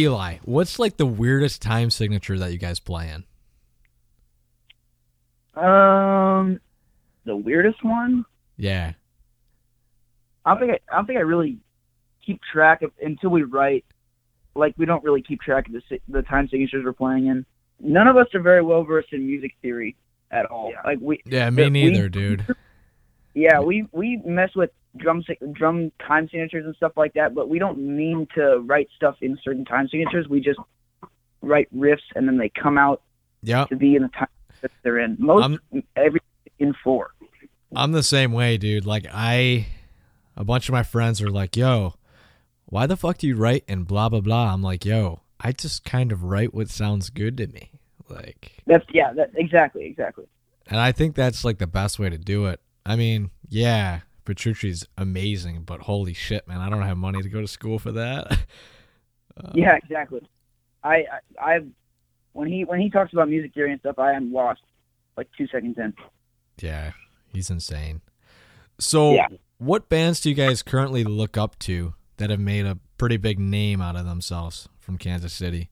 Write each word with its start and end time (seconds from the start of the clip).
Eli, 0.00 0.38
what's 0.44 0.78
like 0.78 0.96
the 0.96 1.04
weirdest 1.06 1.60
time 1.60 1.90
signature 1.90 2.38
that 2.38 2.52
you 2.52 2.58
guys 2.58 2.80
play 2.80 3.10
in? 3.10 3.24
Um, 5.62 6.60
the 7.26 7.36
weirdest 7.36 7.84
one. 7.84 8.24
Yeah. 8.56 8.92
I 10.44 10.50
don't 10.54 10.60
think 10.60 10.72
I, 10.72 10.92
I 10.92 10.96
don't 10.96 11.06
think 11.06 11.18
I 11.18 11.22
really 11.22 11.58
keep 12.24 12.40
track 12.50 12.82
of 12.82 12.92
until 13.02 13.30
we 13.30 13.42
write. 13.42 13.84
Like 14.54 14.74
we 14.78 14.86
don't 14.86 15.04
really 15.04 15.22
keep 15.22 15.40
track 15.42 15.66
of 15.66 15.74
the 15.74 15.82
si- 15.88 16.00
the 16.08 16.22
time 16.22 16.48
signatures 16.48 16.82
we're 16.84 16.92
playing 16.92 17.26
in. 17.26 17.44
None 17.78 18.06
of 18.06 18.16
us 18.16 18.26
are 18.34 18.40
very 18.40 18.62
well 18.62 18.82
versed 18.84 19.12
in 19.12 19.26
music 19.26 19.52
theory 19.60 19.96
at 20.30 20.46
all. 20.46 20.70
Yeah. 20.70 20.80
Like 20.84 20.98
we, 21.00 21.20
Yeah, 21.26 21.50
me 21.50 21.64
We- 21.64 21.70
neither, 21.70 22.08
dude. 22.08 22.46
Yeah, 23.34 23.60
we 23.60 23.86
we 23.92 24.20
mess 24.24 24.50
with 24.54 24.70
drum 24.96 25.22
drum 25.52 25.92
time 26.06 26.28
signatures 26.28 26.64
and 26.66 26.74
stuff 26.76 26.92
like 26.96 27.12
that, 27.14 27.34
but 27.34 27.48
we 27.48 27.58
don't 27.58 27.78
mean 27.78 28.26
to 28.34 28.58
write 28.66 28.88
stuff 28.96 29.16
in 29.20 29.38
certain 29.42 29.64
time 29.64 29.88
signatures. 29.88 30.28
We 30.28 30.40
just 30.40 30.58
write 31.42 31.68
riffs 31.76 31.98
and 32.14 32.26
then 32.28 32.36
they 32.38 32.48
come 32.50 32.76
out 32.76 33.02
Yep. 33.42 33.68
to 33.70 33.76
be 33.76 33.96
in 33.96 34.02
the 34.02 34.08
time 34.08 34.28
that 34.60 34.70
they're 34.82 34.98
in. 34.98 35.16
Most 35.18 35.42
I'm- 35.42 35.82
every 35.96 36.20
in 36.58 36.74
four. 36.84 37.10
I'm 37.74 37.92
the 37.92 38.02
same 38.02 38.32
way, 38.32 38.58
dude. 38.58 38.84
Like 38.84 39.06
I 39.12 39.66
a 40.36 40.44
bunch 40.44 40.68
of 40.68 40.72
my 40.72 40.82
friends 40.82 41.22
are 41.22 41.30
like, 41.30 41.56
"Yo, 41.56 41.94
why 42.66 42.86
the 42.86 42.96
fuck 42.96 43.18
do 43.18 43.26
you 43.28 43.36
write 43.36 43.64
and 43.68 43.86
blah 43.86 44.08
blah 44.08 44.20
blah?" 44.20 44.52
I'm 44.52 44.62
like, 44.62 44.84
"Yo, 44.84 45.20
I 45.38 45.52
just 45.52 45.84
kind 45.84 46.10
of 46.12 46.24
write 46.24 46.52
what 46.52 46.68
sounds 46.68 47.10
good 47.10 47.36
to 47.38 47.46
me." 47.46 47.70
Like 48.08 48.62
That's 48.66 48.84
yeah, 48.92 49.12
that 49.14 49.30
exactly, 49.36 49.86
exactly. 49.86 50.26
and 50.66 50.80
I 50.80 50.90
think 50.92 51.14
that's 51.14 51.44
like 51.44 51.58
the 51.58 51.66
best 51.68 51.98
way 52.00 52.10
to 52.10 52.18
do 52.18 52.46
it. 52.46 52.60
I 52.86 52.96
mean, 52.96 53.30
yeah, 53.48 54.00
Petrucci's 54.24 54.86
amazing, 54.96 55.62
but 55.62 55.80
holy 55.82 56.14
shit, 56.14 56.46
man, 56.48 56.60
I 56.60 56.68
don't 56.70 56.82
have 56.82 56.96
money 56.96 57.22
to 57.22 57.28
go 57.28 57.40
to 57.40 57.48
school 57.48 57.78
for 57.78 57.92
that. 57.92 58.32
Uh, 59.36 59.50
Yeah, 59.54 59.76
exactly. 59.76 60.20
I, 60.82 61.04
I 61.38 61.54
I 61.56 61.58
when 62.32 62.48
he 62.48 62.64
when 62.64 62.80
he 62.80 62.90
talks 62.90 63.12
about 63.12 63.28
music 63.28 63.52
theory 63.54 63.70
and 63.72 63.80
stuff, 63.80 63.98
I 63.98 64.12
am 64.12 64.32
lost 64.32 64.60
like 65.16 65.28
two 65.36 65.46
seconds 65.48 65.76
in. 65.78 65.94
Yeah, 66.60 66.92
he's 67.32 67.50
insane. 67.50 68.00
So, 68.78 69.12
Yeah. 69.14 69.28
what 69.58 69.88
bands 69.88 70.20
do 70.20 70.30
you 70.30 70.34
guys 70.34 70.62
currently 70.62 71.04
look 71.04 71.36
up 71.36 71.58
to 71.60 71.94
that 72.16 72.30
have 72.30 72.40
made 72.40 72.64
a 72.66 72.78
pretty 72.98 73.16
big 73.18 73.38
name 73.38 73.80
out 73.82 73.96
of 73.96 74.04
themselves 74.06 74.68
from 74.78 74.96
Kansas 74.98 75.32
City? 75.32 75.70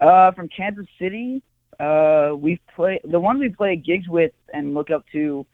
Uh, 0.00 0.32
from 0.32 0.48
Kansas 0.48 0.86
City, 0.98 1.42
uh, 1.80 2.34
we 2.36 2.60
play 2.74 3.00
the 3.04 3.20
ones 3.20 3.40
we 3.40 3.48
play 3.48 3.76
gigs 3.76 4.08
with 4.08 4.32
and 4.52 4.74
look 4.74 4.90
up 4.90 5.04
to. 5.12 5.46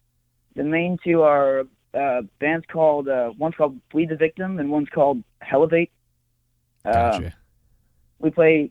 The 0.56 0.64
main 0.64 0.98
two 1.04 1.22
are 1.22 1.64
uh, 1.94 2.22
bands 2.40 2.66
called 2.70 3.08
uh, 3.08 3.32
one's 3.38 3.54
called 3.54 3.78
Bleed 3.90 4.08
the 4.10 4.16
Victim 4.16 4.58
and 4.58 4.70
one's 4.70 4.88
called 4.88 5.22
Elevate. 5.50 5.90
Um, 6.84 6.92
Gotcha. 6.92 7.34
we 8.18 8.30
play 8.30 8.70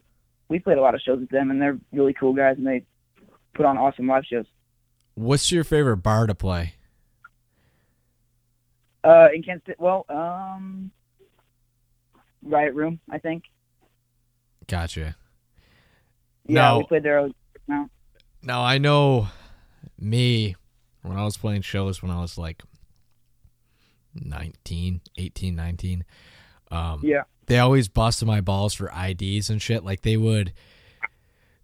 we 0.50 0.59
played 0.59 0.77
a 0.77 0.81
lot 0.81 0.95
of 0.95 1.02
shows 1.02 1.20
with 1.20 1.30
them 1.30 1.52
and 1.52 1.61
they're 1.61 1.77
really 1.94 2.14
cool 2.14 2.33
guys 2.33 2.58
and 2.58 2.66
they 2.67 2.83
put 3.53 3.66
on 3.66 3.77
awesome 3.77 4.08
live 4.08 4.23
shows. 4.25 4.45
What's 5.16 5.52
your 5.52 5.64
favorite 5.64 5.97
bar 5.97 6.27
to 6.27 6.36
play? 6.36 6.73
Uh, 9.03 9.27
in 9.33 9.44
Kansas 9.44 9.66
City, 9.66 9.77
well, 9.80 10.05
um, 10.09 10.92
Riot 12.44 12.73
Room, 12.73 13.00
I 13.09 13.17
think. 13.17 13.44
Gotcha. 14.67 15.15
Yeah, 16.45 16.54
No. 16.71 16.77
we 16.80 16.83
played 16.86 17.04
there. 17.04 17.30
No. 17.70 17.88
Now 18.42 18.64
I 18.64 18.80
know 18.80 19.28
me 20.00 20.56
when 21.04 21.18
I 21.18 21.24
was 21.24 21.38
playing 21.38 21.62
shows 21.62 22.02
when 22.02 22.12
I 22.12 22.20
was 22.20 22.38
like 22.38 22.64
19, 24.16 25.02
18, 25.18 25.56
19. 25.56 26.04
Um, 26.72 27.02
Yeah. 27.04 27.24
They 27.46 27.58
always 27.60 27.88
busted 27.88 28.28
my 28.28 28.42
balls 28.42 28.74
for 28.74 28.92
IDs 28.96 29.50
and 29.50 29.62
shit. 29.62 29.84
Like 29.84 30.02
they 30.02 30.18
would, 30.18 30.54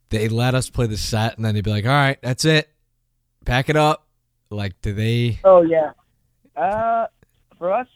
they 0.10 0.30
let 0.30 0.56
us 0.56 0.70
play 0.70 0.88
the 0.88 0.98
set 0.98 1.36
and 1.38 1.46
then 1.46 1.54
they'd 1.56 1.64
be 1.64 1.72
like, 1.72 1.86
all 1.86 1.92
right, 1.92 2.18
that's 2.22 2.46
it. 2.46 2.70
Pack 3.46 3.70
it 3.70 3.76
up. 3.76 4.08
Like, 4.50 4.80
do 4.82 4.94
they, 4.94 5.40
Oh 5.44 5.62
yeah. 5.64 5.92
Uh, 6.56 7.08
for 7.58 7.74
us, 7.74 7.88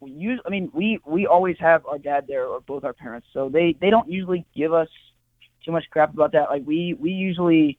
we 0.00 0.12
use. 0.12 0.40
I 0.46 0.50
mean, 0.50 0.70
we 0.72 1.00
we 1.04 1.26
always 1.26 1.56
have 1.58 1.84
our 1.86 1.98
dad 1.98 2.26
there 2.28 2.46
or 2.46 2.60
both 2.60 2.84
our 2.84 2.92
parents, 2.92 3.26
so 3.32 3.48
they 3.48 3.76
they 3.80 3.90
don't 3.90 4.08
usually 4.08 4.46
give 4.56 4.72
us 4.72 4.88
too 5.64 5.72
much 5.72 5.84
crap 5.90 6.12
about 6.12 6.32
that. 6.32 6.50
Like 6.50 6.62
we 6.64 6.94
we 6.98 7.10
usually, 7.10 7.78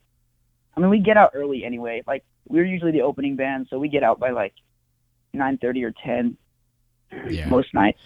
I 0.76 0.80
mean, 0.80 0.90
we 0.90 1.00
get 1.00 1.18
out 1.18 1.32
early 1.34 1.64
anyway. 1.64 2.04
Like 2.06 2.24
we're 2.48 2.66
usually 2.66 2.92
the 2.92 3.02
opening 3.02 3.36
band, 3.36 3.68
so 3.70 3.80
we 3.80 3.90
get 3.90 4.04
out 4.04 4.20
by 4.20 4.32
like 4.32 4.54
nine 5.34 5.58
thirty 5.58 5.84
or 5.84 5.94
ten 6.04 6.38
yeah. 7.30 7.48
most 7.48 7.74
nights. 7.74 8.00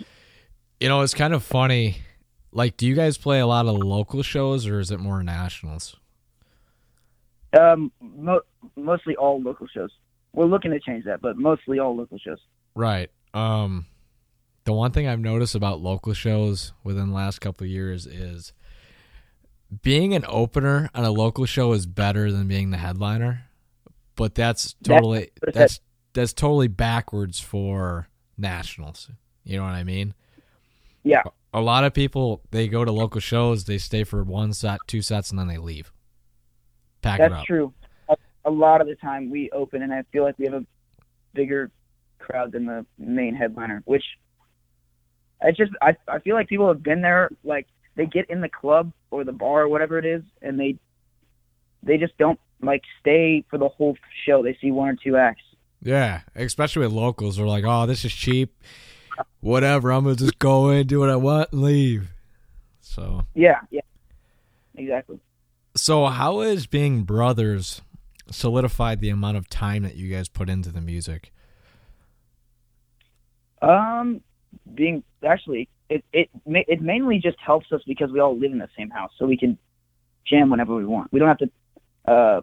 You 0.79 0.89
know, 0.89 1.01
it's 1.01 1.13
kind 1.13 1.33
of 1.33 1.43
funny. 1.43 1.97
Like, 2.51 2.77
do 2.77 2.85
you 2.85 2.95
guys 2.95 3.17
play 3.17 3.39
a 3.39 3.47
lot 3.47 3.65
of 3.65 3.75
local 3.77 4.21
shows 4.21 4.67
or 4.67 4.79
is 4.79 4.91
it 4.91 4.99
more 4.99 5.23
nationals? 5.23 5.95
Um, 7.59 7.91
mo- 7.99 8.41
mostly 8.75 9.15
all 9.15 9.41
local 9.41 9.67
shows. 9.67 9.91
We're 10.33 10.45
looking 10.45 10.71
to 10.71 10.79
change 10.79 11.05
that, 11.05 11.21
but 11.21 11.37
mostly 11.37 11.79
all 11.79 11.95
local 11.95 12.17
shows. 12.17 12.39
Right. 12.75 13.09
Um 13.33 13.87
the 14.65 14.73
one 14.73 14.91
thing 14.91 15.07
I've 15.07 15.19
noticed 15.19 15.55
about 15.55 15.81
local 15.81 16.13
shows 16.13 16.73
within 16.83 17.09
the 17.09 17.15
last 17.15 17.39
couple 17.39 17.65
of 17.65 17.69
years 17.69 18.05
is 18.05 18.53
being 19.81 20.13
an 20.13 20.25
opener 20.27 20.89
on 20.93 21.03
a 21.03 21.11
local 21.11 21.45
show 21.45 21.73
is 21.73 21.85
better 21.85 22.31
than 22.31 22.47
being 22.47 22.69
the 22.71 22.77
headliner. 22.77 23.45
But 24.15 24.35
that's 24.35 24.75
totally 24.83 25.31
That's- 25.41 25.53
that's 25.55 25.79
that's 26.13 26.33
totally 26.33 26.67
backwards 26.67 27.39
for 27.39 28.07
nationals. 28.37 29.09
You 29.43 29.57
know 29.57 29.63
what 29.63 29.73
I 29.73 29.83
mean? 29.83 30.13
Yeah. 31.03 31.23
A 31.53 31.61
lot 31.61 31.83
of 31.83 31.93
people 31.93 32.41
they 32.51 32.67
go 32.67 32.85
to 32.85 32.91
local 32.91 33.19
shows, 33.19 33.65
they 33.65 33.77
stay 33.79 34.03
for 34.03 34.23
one 34.23 34.53
set, 34.53 34.79
two 34.87 35.01
sets 35.01 35.31
and 35.31 35.39
then 35.39 35.47
they 35.47 35.57
leave. 35.57 35.91
Pack 37.01 37.19
it 37.19 37.29
That's 37.29 37.41
up. 37.41 37.45
true. 37.45 37.73
A, 38.09 38.15
a 38.45 38.51
lot 38.51 38.81
of 38.81 38.87
the 38.87 38.95
time 38.95 39.29
we 39.29 39.49
open, 39.51 39.81
and 39.81 39.93
I 39.93 40.03
feel 40.11 40.23
like 40.23 40.37
we 40.37 40.45
have 40.45 40.53
a 40.53 40.65
bigger 41.33 41.71
crowd 42.19 42.51
than 42.51 42.65
the 42.65 42.85
main 42.97 43.35
headliner. 43.35 43.81
Which 43.85 44.05
I 45.41 45.51
just 45.51 45.71
I 45.81 45.95
I 46.07 46.19
feel 46.19 46.35
like 46.35 46.47
people 46.47 46.67
have 46.67 46.81
been 46.83 47.01
there. 47.01 47.29
Like 47.43 47.67
they 47.95 48.05
get 48.05 48.29
in 48.29 48.39
the 48.41 48.49
club 48.49 48.91
or 49.13 49.23
the 49.23 49.31
bar 49.31 49.61
or 49.63 49.67
whatever 49.69 49.97
it 49.99 50.05
is, 50.05 50.23
and 50.41 50.59
they 50.59 50.77
they 51.83 51.97
just 51.97 52.17
don't 52.17 52.39
like 52.61 52.81
stay 52.99 53.43
for 53.49 53.57
the 53.57 53.67
whole 53.69 53.95
show. 54.25 54.41
They 54.41 54.57
see 54.59 54.71
one 54.71 54.89
or 54.89 54.95
two 55.01 55.15
acts. 55.17 55.43
Yeah, 55.81 56.21
especially 56.35 56.85
with 56.85 56.93
locals, 56.93 57.37
they're 57.37 57.45
like, 57.45 57.63
"Oh, 57.65 57.85
this 57.85 58.03
is 58.05 58.13
cheap. 58.13 58.55
Whatever, 59.41 59.91
I'm 59.91 60.03
gonna 60.05 60.15
just 60.15 60.39
go 60.39 60.69
in, 60.69 60.87
do 60.87 60.99
what 60.99 61.09
I 61.09 61.15
want, 61.17 61.51
and 61.51 61.61
leave." 61.61 62.09
So, 62.81 63.25
Yeah, 63.35 63.59
yeah, 63.69 63.81
exactly. 64.75 65.19
so 65.75 66.05
how 66.05 66.39
has 66.41 66.67
being 66.67 67.03
brothers 67.03 67.81
solidified 68.31 68.99
the 68.99 69.09
amount 69.09 69.37
of 69.37 69.49
time 69.49 69.83
that 69.83 69.95
you 69.95 70.09
guys 70.13 70.29
put 70.29 70.49
into 70.49 70.69
the 70.71 70.81
music? 70.81 71.31
Um, 73.61 74.21
being 74.73 75.03
actually, 75.25 75.69
it 75.93 76.03
it 76.13 76.29
it 76.45 76.81
mainly 76.81 77.19
just 77.19 77.37
helps 77.39 77.71
us 77.71 77.81
because 77.87 78.11
we 78.11 78.19
all 78.19 78.37
live 78.37 78.51
in 78.51 78.57
the 78.59 78.69
same 78.77 78.89
house, 78.89 79.11
so 79.17 79.25
we 79.25 79.37
can 79.37 79.57
jam 80.25 80.49
whenever 80.49 80.75
we 80.75 80.85
want. 80.85 81.11
We 81.11 81.19
don't 81.19 81.27
have 81.27 81.37
to, 81.39 81.49
uh, 82.11 82.41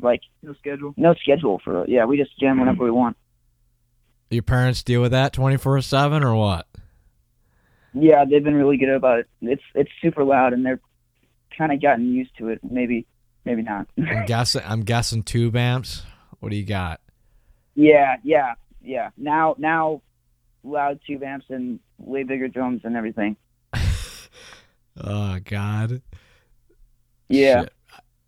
like 0.00 0.20
No 0.42 0.54
schedule. 0.54 0.94
no 0.96 1.14
schedule 1.14 1.60
for 1.64 1.86
yeah. 1.88 2.04
We 2.04 2.16
just 2.16 2.38
jam 2.38 2.58
whenever 2.58 2.84
we 2.84 2.90
want. 2.90 3.16
Your 4.30 4.42
parents 4.42 4.82
deal 4.82 5.00
with 5.02 5.12
that 5.12 5.32
twenty 5.32 5.56
four 5.56 5.80
seven 5.80 6.22
or 6.24 6.34
what? 6.34 6.66
Yeah, 7.92 8.24
they've 8.24 8.44
been 8.44 8.54
really 8.54 8.76
good 8.76 8.88
about 8.90 9.20
it. 9.20 9.28
It's 9.42 9.62
it's 9.74 9.90
super 10.00 10.22
loud, 10.24 10.52
and 10.52 10.64
they're 10.64 10.80
kind 11.58 11.72
of 11.72 11.82
gotten 11.82 12.12
used 12.12 12.36
to 12.38 12.48
it. 12.48 12.60
Maybe 12.62 13.06
maybe 13.44 13.62
not. 13.62 13.88
I'm 13.98 14.24
guessing. 14.26 14.62
I'm 14.64 14.82
guessing 14.82 15.22
tube 15.24 15.56
amps. 15.56 16.02
What 16.38 16.50
do 16.50 16.56
you 16.56 16.64
got? 16.64 17.00
yeah, 17.74 18.16
yeah, 18.22 18.54
yeah. 18.82 19.10
Now 19.16 19.54
now, 19.58 20.02
loud 20.62 21.00
tube 21.06 21.22
amps 21.22 21.46
and 21.48 21.80
way 21.98 22.22
bigger 22.22 22.48
drums 22.48 22.82
and 22.84 22.96
everything. 22.96 23.36
Oh 25.02 25.38
God. 25.44 26.02
Yeah. 27.28 27.62
Shit. 27.62 27.72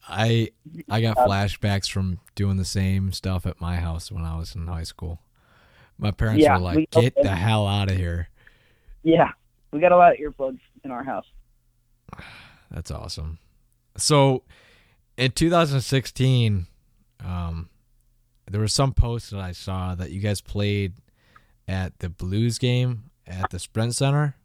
I 0.09 0.51
I 0.89 1.01
got 1.01 1.19
Uh, 1.19 1.27
flashbacks 1.27 1.91
from 1.91 2.19
doing 2.35 2.57
the 2.57 2.65
same 2.65 3.13
stuff 3.13 3.47
at 3.47 3.61
my 3.61 3.77
house 3.77 4.11
when 4.11 4.25
I 4.25 4.37
was 4.39 4.55
in 4.55 4.67
high 4.67 4.85
school. 4.85 5.21
My 5.99 6.13
parents 6.13 6.43
Yeah, 6.43 6.55
were 6.57 6.63
like, 6.63 6.77
we- 6.77 6.87
"Get 6.87 7.15
the 7.21 7.35
hell 7.35 7.67
out 7.67 7.91
of 7.91 7.97
here." 7.97 8.29
Yeah, 9.03 9.33
we 9.71 9.81
got 9.81 9.93
a 9.93 9.97
lot 9.97 10.13
of 10.13 10.19
earplugs 10.19 10.61
in 10.85 10.91
our 10.91 11.05
house. 11.05 11.27
That's 12.71 12.91
awesome. 12.91 13.39
So, 13.97 14.45
in 15.19 15.33
2016, 15.33 16.67
um, 17.21 17.69
there 18.51 18.61
was 18.61 18.73
some 18.73 18.95
post 18.95 19.31
that 19.33 19.41
I 19.41 19.53
saw 19.53 19.95
that 19.97 20.11
you 20.11 20.21
guys 20.21 20.41
played 20.41 20.95
at 21.69 21.99
the 22.01 22.09
Blues 22.09 22.59
game 22.59 23.11
at 23.27 23.51
the 23.51 23.59
Sprint 23.59 23.95
Center. 23.95 24.37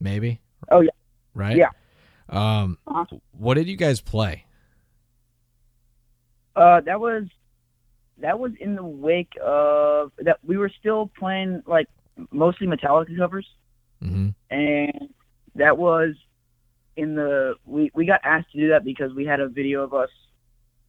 Maybe. 0.00 0.40
Oh, 0.70 0.80
yeah. 0.80 0.90
Right. 1.34 1.56
Yeah. 1.56 1.70
Um, 2.28 2.78
Uh-huh. 2.86 3.04
what 3.32 3.54
did 3.54 3.68
you 3.68 3.76
guys 3.76 4.00
play? 4.00 4.46
Uh, 6.56 6.80
that 6.82 7.00
was 7.00 7.24
that 8.18 8.38
was 8.38 8.52
in 8.60 8.76
the 8.76 8.84
wake 8.84 9.32
of 9.44 10.12
that. 10.18 10.38
We 10.46 10.56
were 10.56 10.70
still 10.80 11.10
playing 11.18 11.62
like 11.66 11.88
mostly 12.30 12.66
Metallica 12.66 13.16
covers. 13.16 13.46
hmm 14.00 14.28
and 14.50 15.08
that 15.56 15.76
was 15.78 16.14
in 16.96 17.16
the 17.16 17.54
we 17.66 17.90
we 17.94 18.06
got 18.06 18.20
asked 18.24 18.52
to 18.52 18.58
do 18.58 18.68
that 18.68 18.84
because 18.84 19.12
we 19.14 19.24
had 19.26 19.40
a 19.40 19.48
video 19.48 19.82
of 19.82 19.92
us 19.94 20.10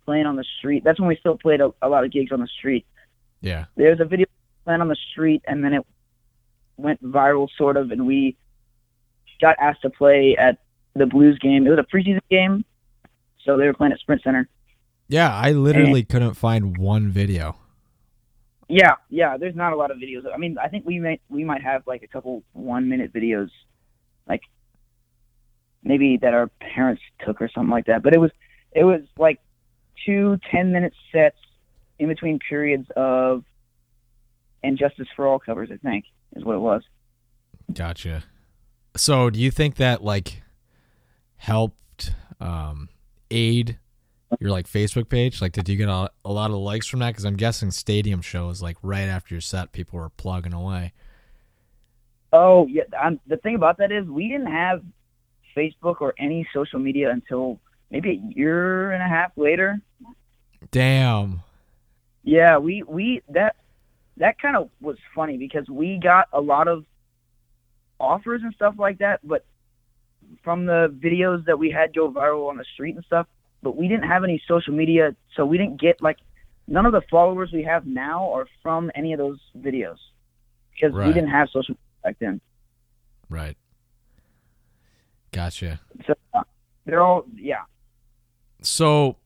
playing 0.06 0.28
on 0.28 0.36
the 0.36 0.46
street. 0.60 0.84
That's 0.84 1.00
when 1.00 1.10
we 1.10 1.16
still 1.18 1.38
played 1.38 1.62
a, 1.62 1.72
a 1.82 1.90
lot 1.90 2.04
of 2.06 2.12
gigs 2.12 2.32
on 2.32 2.40
the 2.42 2.48
street. 2.60 2.86
Yeah. 3.42 3.66
There's 3.76 4.00
a 4.00 4.06
video 4.06 4.28
playing 4.66 4.82
on 4.82 4.90
the 4.90 4.98
street, 5.12 5.42
and 5.48 5.64
then 5.64 5.74
it 5.74 5.86
went 6.78 7.02
viral, 7.04 7.48
sort 7.58 7.78
of, 7.78 7.92
and 7.92 8.06
we 8.06 8.36
got 9.40 9.56
asked 9.60 9.82
to 9.84 9.90
play 9.90 10.36
at 10.38 10.60
the 10.96 11.06
Blues 11.06 11.40
game. 11.40 11.66
It 11.66 11.70
was 11.70 11.80
a 11.80 11.96
preseason 11.96 12.20
game, 12.30 12.66
so 13.44 13.58
they 13.58 13.66
were 13.66 13.74
playing 13.74 13.94
at 13.94 14.00
Sprint 14.00 14.24
Center. 14.24 14.50
Yeah, 15.08 15.34
I 15.34 15.52
literally 15.52 16.04
couldn't 16.04 16.34
find 16.34 16.78
one 16.78 17.10
video. 17.10 17.58
Yeah, 18.68 18.96
yeah. 19.10 19.38
There's 19.38 19.56
not 19.56 19.74
a 19.74 19.76
lot 19.76 19.92
of 19.92 19.98
videos. 19.98 20.24
I 20.34 20.38
mean, 20.38 20.58
I 20.58 20.68
think 20.70 20.86
we 20.86 21.00
might 21.00 21.22
we 21.30 21.44
might 21.44 21.62
have 21.62 21.84
like 21.86 22.02
a 22.02 22.08
couple 22.08 22.44
one 22.54 22.90
minute 22.90 23.14
videos, 23.14 23.50
like 24.28 24.42
maybe 25.84 26.18
that 26.18 26.34
our 26.34 26.48
parents 26.60 27.04
took 27.24 27.42
or 27.42 27.50
something 27.54 27.70
like 27.70 27.86
that. 27.86 28.02
But 28.02 28.16
it 28.16 28.20
was 28.20 28.32
it 28.72 28.84
was 28.84 29.02
like 29.18 29.40
two 30.06 30.40
10 30.52 30.72
minute 30.72 30.94
sets 31.12 31.38
in 32.00 32.08
between 32.08 32.40
periods 32.40 32.88
of 32.96 33.44
and 34.66 34.78
Justice 34.78 35.08
for 35.16 35.28
All 35.28 35.40
covers. 35.40 35.70
I 35.72 35.78
think 35.78 36.06
is 36.36 36.44
what 36.44 36.56
it 36.56 36.60
was. 36.60 36.84
Gotcha. 37.74 38.24
So, 38.96 39.30
do 39.30 39.40
you 39.40 39.52
think 39.52 39.76
that 39.76 40.04
like 40.04 40.42
helped 41.38 42.14
um, 42.40 42.90
aid 43.30 43.78
your 44.40 44.52
like 44.52 44.68
Facebook 44.68 45.10
page? 45.10 45.42
Like, 45.42 45.54
did 45.54 45.70
you 45.70 45.76
get 45.76 45.90
a, 45.90 46.10
a 46.24 46.32
lot 46.32 46.52
of 46.52 46.58
likes 46.58 46.88
from 46.88 47.00
that? 47.00 47.12
Because 47.12 47.26
I'm 47.26 47.36
guessing 47.36 47.72
stadium 47.72 48.22
shows 48.22 48.62
like 48.62 48.78
right 48.82 49.08
after 49.08 49.34
your 49.34 49.42
set, 49.42 49.72
people 49.72 50.00
were 50.00 50.10
plugging 50.10 50.54
away. 50.54 50.94
Oh 52.34 52.68
yeah, 52.68 52.84
um, 53.02 53.20
the 53.28 53.38
thing 53.38 53.56
about 53.56 53.78
that 53.78 53.92
is 53.92 54.06
we 54.08 54.28
didn't 54.28 54.52
have 54.52 54.84
Facebook 55.56 56.02
or 56.02 56.14
any 56.20 56.48
social 56.54 56.80
media 56.80 57.12
until 57.12 57.60
maybe 57.92 58.10
a 58.12 58.36
year 58.36 58.92
and 58.92 59.02
a 59.02 59.08
half 59.08 59.32
later. 59.38 59.80
Damn. 60.72 61.42
Yeah, 62.24 62.58
we 62.58 62.84
we 62.84 63.22
that 63.30 63.56
that 64.18 64.40
kind 64.40 64.56
of 64.56 64.70
was 64.82 64.98
funny 65.14 65.38
because 65.38 65.68
we 65.70 66.00
got 66.02 66.28
a 66.32 66.42
lot 66.42 66.68
of 66.68 66.86
offers 68.00 68.42
and 68.44 68.54
stuff 68.54 68.76
like 68.78 69.00
that, 69.00 69.20
but 69.24 69.46
from 70.44 70.66
the 70.66 70.88
videos 71.04 71.46
that 71.46 71.58
we 71.60 71.70
had 71.70 71.94
go 71.94 72.12
viral 72.12 72.50
on 72.50 72.58
the 72.58 72.66
street 72.74 72.96
and 72.96 73.04
stuff, 73.06 73.28
but 73.62 73.76
we 73.76 73.88
didn't 73.88 74.08
have 74.08 74.24
any 74.24 74.42
social 74.48 74.74
media, 74.74 75.16
so 75.36 75.46
we 75.46 75.58
didn't 75.58 75.80
get 75.80 76.02
like 76.02 76.18
none 76.68 76.86
of 76.86 76.92
the 76.92 77.02
followers 77.12 77.52
we 77.54 77.64
have 77.64 77.86
now 77.86 78.32
are 78.32 78.48
from 78.64 78.92
any 78.96 79.14
of 79.14 79.20
those 79.20 79.40
videos 79.58 79.98
because 80.74 80.94
Right. 80.94 81.08
we 81.08 81.14
didn't 81.14 81.30
have 81.30 81.50
social 81.50 81.74
media 81.74 81.82
back 82.04 82.16
then. 82.20 82.42
Right. 83.30 83.58
Gotcha. 85.32 85.80
So 86.08 86.14
uh, 86.34 86.44
they're 86.86 87.02
all 87.02 87.26
yeah. 87.36 87.64
So, 88.62 89.18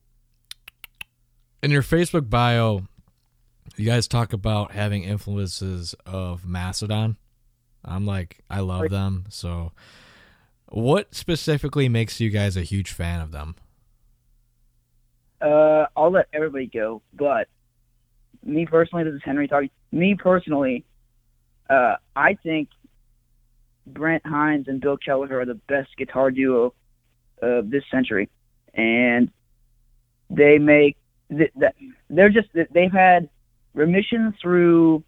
in 1.64 1.72
your 1.72 1.84
Facebook 1.84 2.30
bio, 2.30 2.88
you 3.80 3.86
guys 3.86 4.08
talk 4.08 4.34
about 4.34 4.72
having 4.72 5.04
influences 5.04 5.96
of 6.06 6.46
Mastodon. 6.46 7.18
I'm 7.84 8.06
like, 8.06 8.44
I 8.50 8.60
love 8.60 8.90
them. 8.90 9.26
So, 9.30 9.72
what 10.68 11.16
specifically 11.16 11.88
makes 11.88 12.20
you 12.20 12.30
guys 12.30 12.58
a 12.58 12.62
huge 12.62 12.92
fan 12.92 13.22
of 13.22 13.32
them? 13.32 13.56
Uh, 15.42 15.86
I'll 15.96 16.12
let 16.12 16.28
everybody 16.34 16.68
go, 16.68 17.02
but 17.14 17.48
me 18.44 18.66
personally, 18.66 19.06
this 19.06 19.14
is 19.14 19.22
Henry 19.24 19.48
talking. 19.48 19.70
Me 19.92 20.16
personally, 20.16 20.84
uh, 21.70 21.96
I 22.16 22.36
think 22.44 22.70
Brent 23.88 24.26
Hinds 24.26 24.68
and 24.68 24.82
Bill 24.82 24.98
Kelliher 24.98 25.42
are 25.42 25.46
the 25.46 25.56
best 25.56 25.96
guitar 25.98 26.32
duo 26.32 26.74
of 27.42 27.70
this 27.70 27.84
century, 27.90 28.30
and 28.74 29.32
they 30.30 30.58
make 30.58 30.98
th- 31.30 31.52
that 31.56 31.76
they're 32.10 32.30
just 32.30 32.50
they've 32.54 32.92
had 32.92 33.30
remission 33.80 34.34
through 34.42 35.04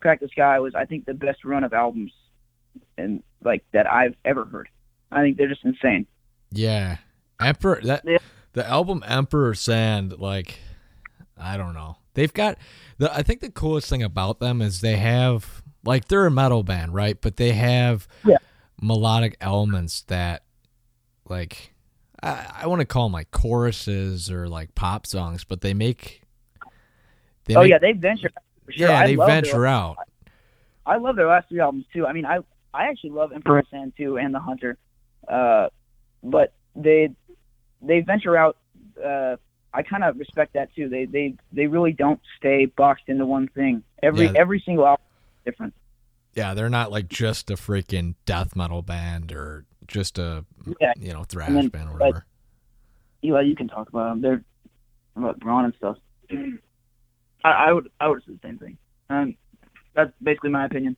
Crack 0.00 0.20
the 0.20 0.28
Skye 0.28 0.58
was 0.58 0.74
I 0.74 0.84
think 0.84 1.04
the 1.06 1.14
best 1.14 1.44
run 1.44 1.64
of 1.64 1.72
albums 1.72 2.12
and 2.98 3.22
like 3.44 3.64
that 3.72 3.90
I've 3.90 4.14
ever 4.24 4.44
heard. 4.44 4.68
I 5.12 5.22
think 5.22 5.36
they're 5.36 5.48
just 5.48 5.64
insane. 5.64 6.06
Yeah, 6.50 6.96
Emperor. 7.40 7.80
That 7.82 8.02
Yeah. 8.04 8.18
the 8.52 8.66
album 8.68 9.02
Emperor 9.06 9.54
Sand. 9.54 10.18
Like, 10.18 10.58
I 11.38 11.56
don't 11.56 11.74
know. 11.74 11.96
They've 12.14 12.32
got 12.32 12.58
the. 12.98 13.12
I 13.14 13.22
think 13.22 13.40
the 13.40 13.50
coolest 13.50 13.88
thing 13.88 14.02
about 14.02 14.40
them 14.40 14.60
is 14.60 14.80
they 14.80 14.96
have 14.96 15.62
like 15.84 16.08
they're 16.08 16.26
a 16.26 16.30
metal 16.30 16.62
band, 16.62 16.92
right? 16.94 17.20
But 17.20 17.36
they 17.36 17.52
have 17.52 18.06
Yeah. 18.24 18.36
melodic 18.80 19.36
elements 19.40 20.02
that, 20.02 20.42
like, 21.28 21.72
I, 22.22 22.62
I 22.62 22.66
want 22.66 22.80
to 22.80 22.86
call 22.86 23.04
them 23.06 23.12
like 23.12 23.30
choruses 23.30 24.30
or 24.30 24.48
like 24.48 24.74
pop 24.74 25.06
songs, 25.06 25.44
but 25.44 25.60
they 25.60 25.74
make. 25.74 26.19
They 27.50 27.56
oh 27.56 27.62
make- 27.62 27.70
yeah, 27.70 27.78
they 27.78 27.92
venture. 27.92 28.30
Sure. 28.70 28.88
yeah, 28.88 28.98
I 29.00 29.06
they 29.08 29.16
venture 29.16 29.66
out. 29.66 29.96
I 30.86 30.96
love 30.96 31.16
their 31.16 31.26
last 31.26 31.48
three 31.48 31.60
albums 31.60 31.84
too. 31.92 32.06
I 32.06 32.12
mean, 32.12 32.24
I 32.24 32.38
I 32.72 32.84
actually 32.88 33.10
love 33.10 33.32
Emperor 33.32 33.62
Sand 33.70 33.92
too 33.96 34.16
and 34.18 34.32
The 34.34 34.38
Hunter, 34.40 34.78
uh, 35.28 35.68
but 36.22 36.52
they 36.76 37.10
they 37.82 38.00
venture 38.00 38.36
out. 38.36 38.56
Uh, 39.02 39.36
I 39.72 39.82
kind 39.82 40.04
of 40.04 40.18
respect 40.18 40.52
that 40.54 40.74
too. 40.74 40.88
They 40.88 41.04
they 41.06 41.34
they 41.52 41.66
really 41.66 41.92
don't 41.92 42.20
stay 42.36 42.66
boxed 42.66 43.04
into 43.08 43.26
one 43.26 43.48
thing. 43.48 43.82
Every 44.02 44.26
Yeah. 44.26 44.32
every 44.36 44.62
single 44.64 44.86
album 44.86 45.04
is 45.38 45.44
different. 45.52 45.74
Yeah, 46.34 46.54
they're 46.54 46.68
not 46.70 46.90
like 46.92 47.08
just 47.08 47.50
a 47.50 47.54
freaking 47.54 48.14
death 48.24 48.54
metal 48.54 48.82
band 48.82 49.32
or 49.32 49.64
just 49.88 50.18
a 50.18 50.44
Yeah. 50.80 50.92
you 50.96 51.12
know 51.12 51.24
thrash 51.24 51.50
then, 51.50 51.68
band 51.68 51.88
or 51.88 51.92
like, 51.92 52.00
whatever. 52.00 52.26
Eli, 53.24 53.40
you 53.42 53.56
can 53.56 53.68
talk 53.68 53.88
about 53.88 54.10
them. 54.10 54.20
They're 54.22 54.44
about 55.16 55.40
Brann 55.40 55.64
and 55.66 55.74
stuff. 55.74 55.96
I, 57.44 57.50
I 57.50 57.72
would 57.72 57.90
I 58.00 58.08
would 58.08 58.22
say 58.26 58.32
the 58.32 58.38
same 58.42 58.58
thing. 58.58 58.78
Um, 59.08 59.36
that's 59.94 60.12
basically 60.22 60.50
my 60.50 60.66
opinion. 60.66 60.96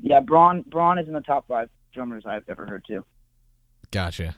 Yeah, 0.00 0.20
Brann 0.20 0.62
Brann 0.62 0.98
is 0.98 1.08
in 1.08 1.14
the 1.14 1.20
top 1.20 1.46
five 1.48 1.70
drummers 1.94 2.24
I've 2.26 2.44
ever 2.48 2.66
heard 2.66 2.84
too. 2.86 3.04
Gotcha. 3.90 4.36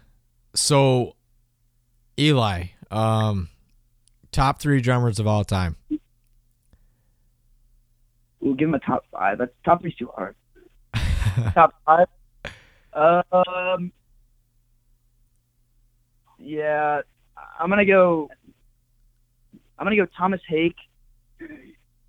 So, 0.55 1.15
Eli, 2.19 2.67
um, 2.91 3.49
top 4.33 4.61
three 4.61 4.81
drummers 4.81 5.19
of 5.19 5.27
all 5.27 5.45
time. 5.45 5.77
We'll 8.41 8.55
give 8.55 8.69
him 8.69 8.75
a 8.75 8.79
top 8.79 9.05
five. 9.11 9.39
That's 9.39 9.53
top 9.65 9.81
three's 9.81 9.97
too 9.97 10.11
hard. 10.15 10.37
top 11.55 11.75
five. 11.85 12.07
Um. 12.93 13.93
Yeah, 16.39 17.03
I'm 17.59 17.69
gonna 17.69 17.85
go. 17.85 18.31
I'm 19.79 19.85
gonna 19.85 19.97
go 19.97 20.07
Tomas 20.17 20.41
Haake, 20.51 20.75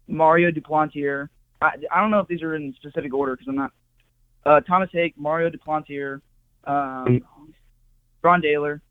Mario 0.08 0.52
Duplantier. 0.52 1.30
I, 1.62 1.72
I 1.92 2.02
don't 2.02 2.12
know 2.12 2.20
if 2.20 2.28
these 2.28 2.42
are 2.42 2.56
in 2.56 2.74
specific 2.76 3.14
order 3.14 3.36
because 3.36 3.48
I'm 3.48 3.56
not. 3.56 3.72
Uh, 4.46 4.62
Tomas 4.62 4.90
Haake, 4.94 5.14
Mario 5.18 5.50
Duplantier, 5.50 6.22
um, 6.64 7.22
Brann 8.22 8.42
Dailor, 8.42 8.82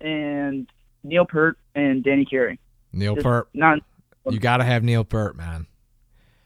and 0.00 0.68
Neil 1.02 1.26
Peart 1.26 1.58
and 1.74 2.02
Danny 2.04 2.24
Carey. 2.24 2.58
Neil 2.92 3.14
Just 3.14 3.24
Peart. 3.24 3.48
Not. 3.54 3.80
You 4.28 4.38
got 4.38 4.58
to 4.58 4.64
have 4.64 4.82
Neil 4.82 5.04
Peart, 5.04 5.36
man. 5.36 5.66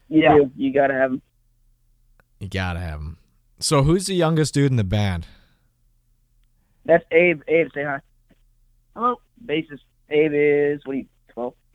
Yeah, 0.09 0.39
you 0.57 0.73
gotta 0.73 0.93
have 0.93 1.11
him. 1.13 1.21
You 2.39 2.49
got 2.49 2.73
to 2.73 2.79
have 2.79 2.99
him. 2.99 3.17
So, 3.59 3.83
who's 3.83 4.07
the 4.07 4.15
youngest 4.15 4.53
dude 4.53 4.71
in 4.71 4.75
the 4.75 4.83
band? 4.83 5.25
That's 6.85 7.05
Abe. 7.11 7.41
Abe, 7.47 7.67
say 7.73 7.83
hi. 7.83 7.99
Hello. 8.95 9.21
Bassist. 9.45 9.79
Abe 10.09 10.33
is 10.33 10.81
what 10.85 10.93
are 10.93 10.97
you? 10.97 11.05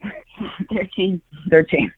Twelve. 0.01 0.51
Thirteen. 0.71 1.21
Thirteen. 1.49 1.93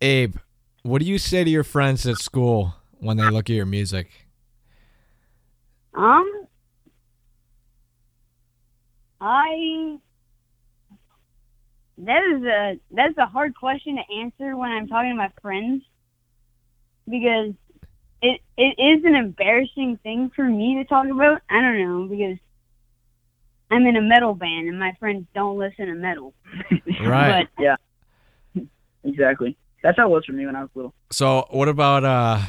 Abe, 0.00 0.36
what 0.82 1.00
do 1.00 1.06
you 1.08 1.18
say 1.18 1.44
to 1.44 1.50
your 1.50 1.64
friends 1.64 2.06
at 2.06 2.16
school 2.16 2.74
when 2.98 3.16
they 3.16 3.30
look 3.30 3.50
at 3.50 3.56
your 3.56 3.66
music? 3.66 4.08
Um, 5.94 6.46
I 9.20 9.98
that 11.98 12.22
is 12.34 12.42
a 12.44 12.78
that's 12.90 13.16
a 13.16 13.26
hard 13.26 13.54
question 13.54 13.96
to 13.96 14.14
answer 14.20 14.56
when 14.56 14.70
I'm 14.70 14.86
talking 14.86 15.10
to 15.10 15.16
my 15.16 15.30
friends 15.40 15.82
because 17.08 17.54
it 18.20 18.40
it 18.58 18.78
is 18.78 19.04
an 19.04 19.14
embarrassing 19.14 19.98
thing 20.02 20.30
for 20.36 20.44
me 20.44 20.76
to 20.76 20.84
talk 20.84 21.06
about. 21.06 21.40
I 21.48 21.60
don't 21.60 21.80
know 21.80 22.06
because 22.06 22.38
I'm 23.70 23.86
in 23.86 23.96
a 23.96 24.02
metal 24.02 24.34
band 24.34 24.68
and 24.68 24.78
my 24.78 24.92
friends 24.98 25.26
don't 25.34 25.58
listen 25.58 25.86
to 25.86 25.94
metal. 25.94 26.34
Right. 27.00 27.48
Yeah. 27.58 27.76
Exactly. 29.04 29.56
That's 29.82 29.98
how 29.98 30.06
it 30.06 30.10
was 30.10 30.24
for 30.24 30.32
me 30.32 30.46
when 30.46 30.56
I 30.56 30.62
was 30.62 30.70
little. 30.74 30.94
So, 31.10 31.46
what 31.50 31.68
about 31.68 32.04
uh, 32.04 32.40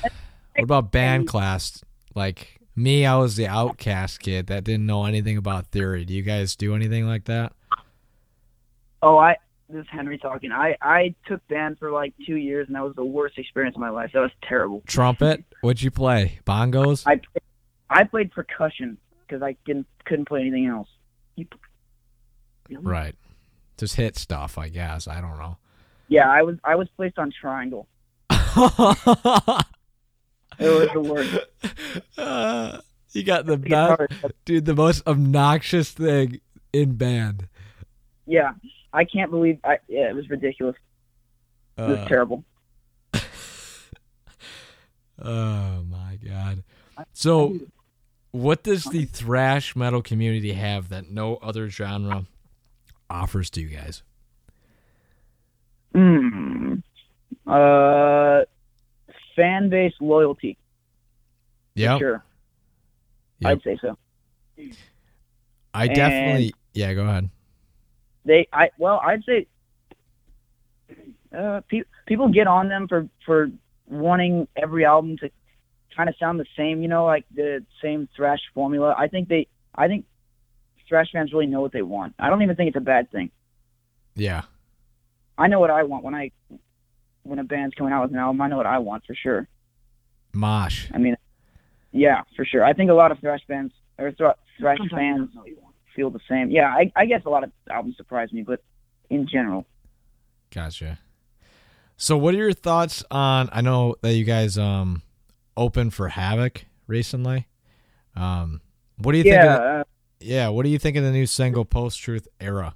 what 0.56 0.64
about 0.64 0.92
band 0.92 1.28
class? 1.28 1.84
Like 2.16 2.60
me, 2.76 3.06
I 3.06 3.18
was 3.18 3.36
the 3.36 3.48
outcast 3.48 4.22
kid 4.22 4.48
that 4.48 4.64
didn't 4.64 4.86
know 4.86 5.06
anything 5.06 5.38
about 5.38 5.68
theory. 5.68 6.06
Do 6.06 6.14
you 6.14 6.24
guys 6.24 6.56
do 6.56 6.74
anything 6.74 7.06
like 7.06 7.26
that? 7.26 7.54
Oh, 9.04 9.18
I 9.18 9.36
this 9.70 9.82
is 9.82 9.88
Henry 9.92 10.18
talking. 10.18 10.52
I 10.52 10.78
I 10.82 11.14
took 11.28 11.46
band 11.48 11.78
for 11.78 11.92
like 11.92 12.14
two 12.26 12.38
years, 12.38 12.68
and 12.68 12.76
that 12.76 12.84
was 12.84 12.96
the 12.96 13.06
worst 13.06 13.38
experience 13.38 13.76
of 13.76 13.82
my 13.82 13.90
life. 13.90 14.12
That 14.14 14.22
was 14.22 14.32
terrible. 14.48 14.82
Trumpet? 14.88 15.44
What'd 15.62 15.84
you 15.84 15.92
play? 15.92 16.40
Bongos? 16.46 17.04
I 17.06 17.20
I 17.90 18.04
played 18.06 18.32
percussion 18.32 18.98
because 19.28 19.44
I 19.44 19.58
didn't 19.66 19.88
couldn't 20.06 20.28
play 20.28 20.42
anything 20.42 20.68
else. 20.68 20.88
You, 21.38 21.46
really? 22.70 22.84
Right. 22.84 23.16
Just 23.78 23.96
hit 23.96 24.18
stuff, 24.18 24.58
I 24.58 24.68
guess. 24.70 25.08
I 25.08 25.22
don't 25.22 25.38
know. 25.38 25.58
Yeah, 26.10 26.30
I 26.30 26.42
was 26.42 26.58
I 26.64 26.76
was 26.76 26.88
placed 26.98 27.18
on 27.18 27.32
triangle. 27.32 27.88
It 30.60 30.70
was 30.70 30.90
the 30.92 31.02
worst. 31.02 31.38
Uh, 32.18 32.80
you 33.12 33.24
got 33.24 33.46
the 33.46 33.58
The 33.58 34.08
best, 34.10 34.34
dude. 34.46 34.66
The 34.66 34.74
most 34.74 35.06
obnoxious 35.06 35.92
thing 35.92 36.40
in 36.74 36.96
band. 36.96 37.48
Yeah, 38.26 38.54
I 38.92 39.06
can't 39.06 39.30
believe. 39.30 39.60
I 39.64 39.78
yeah, 39.88 40.10
it 40.10 40.16
was 40.16 40.28
ridiculous. 40.32 40.76
It 41.78 41.82
was 41.82 41.98
Uh, 42.00 42.08
terrible. 42.08 42.44
oh 45.22 45.84
my 45.84 46.18
god. 46.26 46.64
So, 47.14 47.60
what 48.32 48.64
does 48.64 48.84
the 48.86 49.06
thrash 49.06 49.76
metal 49.76 50.02
community 50.02 50.54
have 50.54 50.90
that 50.90 51.10
no 51.10 51.36
other 51.38 51.70
genre 51.70 52.26
offers 53.10 53.50
to 53.52 53.62
you 53.62 53.70
guys? 53.70 54.04
Hmm. 55.94 56.76
Uh, 57.46 58.42
fan 59.36 59.70
base 59.70 59.94
loyalty. 60.00 60.58
Yeah, 61.76 61.98
Sure. 61.98 62.24
Yep. 63.40 63.52
I'd 63.52 63.62
say 63.64 63.78
so. 63.82 63.98
I 65.74 65.86
And- 65.86 65.96
definitely. 65.96 66.54
Yeah, 66.74 66.94
go 66.94 67.04
ahead. 67.04 67.30
They, 68.26 68.48
I 68.52 68.70
well, 68.78 69.00
I'd 69.04 69.24
say. 69.24 69.48
Uh, 71.36 71.62
pe- 71.70 71.84
people 72.08 72.28
get 72.30 72.48
on 72.48 72.68
them 72.68 72.88
for 72.88 73.08
for 73.26 73.50
wanting 73.88 74.48
every 74.56 74.84
album 74.86 75.18
to 75.18 75.30
kind 75.98 76.08
of 76.08 76.16
sound 76.20 76.40
the 76.40 76.46
same, 76.56 76.82
you 76.82 76.88
know, 76.88 77.06
like 77.06 77.26
the 77.34 77.66
same 77.82 78.08
thrash 78.16 78.40
formula. 78.54 78.96
I 78.98 79.08
think 79.08 79.28
they, 79.28 79.48
I 79.76 79.88
think 79.88 80.06
thrash 80.88 81.08
fans 81.12 81.34
really 81.34 81.48
know 81.48 81.62
what 81.62 81.74
they 81.74 81.82
want. 81.82 82.14
I 82.20 82.30
don't 82.30 82.44
even 82.44 82.56
think 82.56 82.70
it's 82.70 82.78
a 82.78 82.82
bad 82.82 83.12
thing. 83.12 83.32
Yeah, 84.16 84.44
I 85.38 85.48
know 85.48 85.60
what 85.60 85.70
I 85.70 85.84
want 85.84 86.04
when 86.04 86.16
I 86.16 86.32
when 87.24 87.40
a 87.40 87.44
band's 87.44 87.76
coming 87.76 87.92
out 87.92 88.04
with 88.04 88.12
an 88.12 88.18
album. 88.18 88.40
I 88.42 88.48
know 88.48 88.58
what 88.58 88.66
I 88.66 88.80
want 88.80 89.04
for 89.06 89.16
sure. 89.16 89.48
mosh. 90.34 90.88
I 90.94 90.98
mean, 90.98 91.18
yeah, 91.92 92.22
for 92.36 92.46
sure. 92.46 92.64
I 92.64 92.74
think 92.74 92.90
a 92.90 92.94
lot 92.94 93.12
of 93.12 93.20
thrash 93.20 93.42
bands 93.48 93.74
or 93.98 94.12
thra- 94.12 94.36
thrash 94.60 94.80
fans 94.90 95.30
feel 95.96 96.10
the 96.10 96.20
same. 96.30 96.52
Yeah, 96.52 96.68
I, 96.68 96.92
I 96.96 97.06
guess 97.06 97.22
a 97.26 97.30
lot 97.30 97.44
of 97.44 97.52
albums 97.70 97.98
surprise 97.98 98.32
me, 98.32 98.44
but 98.44 98.64
in 99.10 99.28
general, 99.28 99.66
Gotcha. 100.54 101.00
So, 101.98 102.18
what 102.18 102.34
are 102.34 102.38
your 102.38 102.54
thoughts 102.54 103.04
on? 103.10 103.50
I 103.52 103.62
know 103.62 103.96
that 104.02 104.14
you 104.14 104.24
guys 104.24 104.58
um 104.58 105.02
opened 105.58 105.94
for 105.94 106.10
Havok 106.10 106.64
recently. 106.88 107.48
Um, 108.16 108.62
what 108.98 109.12
do 109.12 109.18
you 109.18 109.24
think? 109.24 109.36
Of, 109.36 109.44
yeah. 109.60 109.84
yeah, 110.20 110.50
what 110.50 110.64
do 110.64 110.70
you 110.70 110.80
think 110.80 110.96
of 110.96 111.04
the 111.04 111.12
new 111.12 111.26
single 111.26 111.66
Post 111.66 112.00
Truth 112.02 112.28
Era? 112.40 112.76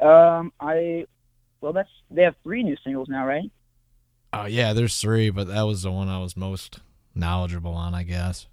Uh, 0.00 0.06
um, 0.06 0.52
I 0.60 1.06
well, 1.60 1.72
that's 1.72 1.88
they 2.10 2.22
have 2.22 2.36
three 2.44 2.62
new 2.62 2.76
singles 2.84 3.08
now, 3.08 3.26
right? 3.26 3.50
Oh 4.32 4.44
yeah, 4.46 4.72
there's 4.72 5.00
three, 5.00 5.30
but 5.30 5.48
that 5.48 5.62
was 5.62 5.82
the 5.82 5.90
one 5.90 6.08
I 6.08 6.18
was 6.20 6.36
most 6.36 6.80
knowledgeable 7.14 7.72
on, 7.72 7.94
I 7.94 8.04
guess. 8.04 8.46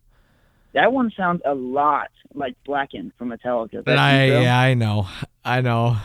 That 0.74 0.92
one 0.92 1.12
sounds 1.16 1.42
a 1.46 1.54
lot 1.54 2.10
like 2.34 2.56
Blackened 2.66 3.14
from 3.18 3.30
Metallica. 3.30 3.76
But 3.76 3.86
That 3.86 3.98
I 4.00 4.24
intro. 4.26 4.42
yeah, 4.42 4.60
I 4.60 4.74
know, 4.74 5.08
I 5.46 5.62
know. 5.62 5.98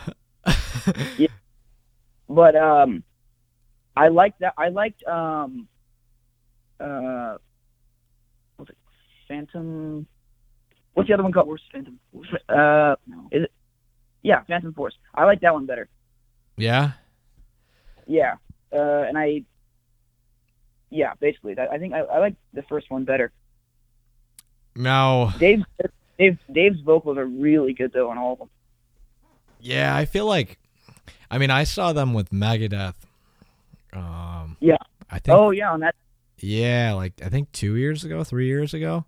yeah. 1.17 1.27
But 2.29 2.55
um, 2.55 3.03
I 3.95 4.07
like 4.07 4.37
that. 4.39 4.53
I 4.57 4.69
liked 4.69 5.03
um, 5.05 5.67
uh, 6.81 7.37
what's 8.57 8.71
it? 8.71 8.77
Phantom. 9.27 10.05
What's 10.93 11.07
the 11.07 11.13
other 11.13 11.23
one 11.23 11.31
called? 11.31 11.47
Force 11.47 11.61
Phantom. 11.71 11.99
Uh, 12.49 12.95
is 13.31 13.43
it? 13.43 13.51
Yeah, 14.23 14.43
Phantom 14.43 14.73
Force. 14.73 14.93
I 15.15 15.23
like 15.25 15.41
that 15.41 15.53
one 15.53 15.65
better. 15.65 15.87
yeah, 16.57 16.91
Yeah, 18.07 18.35
uh, 18.73 18.77
and 19.07 19.17
I. 19.17 19.43
Yeah, 20.89 21.13
basically, 21.21 21.53
that, 21.53 21.71
I 21.71 21.77
think 21.77 21.93
I, 21.93 21.99
I 22.01 22.19
like 22.19 22.35
the 22.53 22.63
first 22.63 22.91
one 22.91 23.05
better. 23.05 23.31
now 24.75 25.29
Dave's 25.39 25.63
Dave 26.19 26.37
Dave's 26.51 26.81
vocals 26.81 27.17
are 27.17 27.25
really 27.25 27.71
good 27.73 27.93
though 27.93 28.09
on 28.09 28.17
all 28.17 28.33
of 28.33 28.39
them. 28.39 28.49
yeah, 29.61 29.95
I 29.95 30.03
feel 30.05 30.25
like, 30.25 30.59
I 31.29 31.37
mean, 31.37 31.49
I 31.49 31.63
saw 31.63 31.93
them 31.93 32.13
with 32.13 32.29
Megadeth. 32.31 32.95
Um, 33.93 34.57
Yeah. 34.59 34.77
I 35.09 35.19
think 35.19 35.37
Oh 35.37 35.51
yeah, 35.51 35.71
on 35.71 35.79
that. 35.81 35.95
Yeah, 36.41 36.93
like 36.93 37.13
I 37.23 37.29
think 37.29 37.51
two 37.51 37.75
years 37.75 38.03
ago, 38.03 38.23
three 38.23 38.47
years 38.47 38.73
ago, 38.73 39.05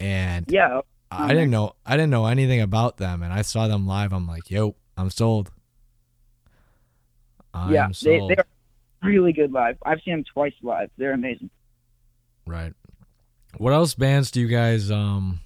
and 0.00 0.46
Yeah, 0.48 0.80
I 1.10 1.28
didn't 1.28 1.50
know 1.50 1.74
I 1.86 1.96
didn't 1.96 2.10
know 2.10 2.26
anything 2.26 2.60
about 2.60 2.96
them, 2.96 3.22
and 3.22 3.32
I 3.32 3.42
saw 3.42 3.68
them 3.68 3.86
live. 3.86 4.12
I'm 4.12 4.26
like, 4.26 4.50
yo, 4.50 4.74
I'm 4.96 5.10
sold. 5.10 5.50
I'm 7.52 7.72
yeah, 7.72 7.88
they 7.88 7.92
sold. 7.92 8.30
they 8.30 8.36
are 8.36 8.46
really 9.02 9.32
good 9.32 9.52
live. 9.52 9.76
I've 9.84 10.00
seen 10.04 10.14
them 10.14 10.24
twice 10.24 10.54
live. 10.62 10.90
They're 10.96 11.12
amazing. 11.12 11.50
right. 12.46 12.72
What 13.56 13.72
else 13.72 13.94
bands 13.94 14.32
do 14.32 14.40
you 14.40 14.48
guys 14.48 14.90
um 14.90 15.40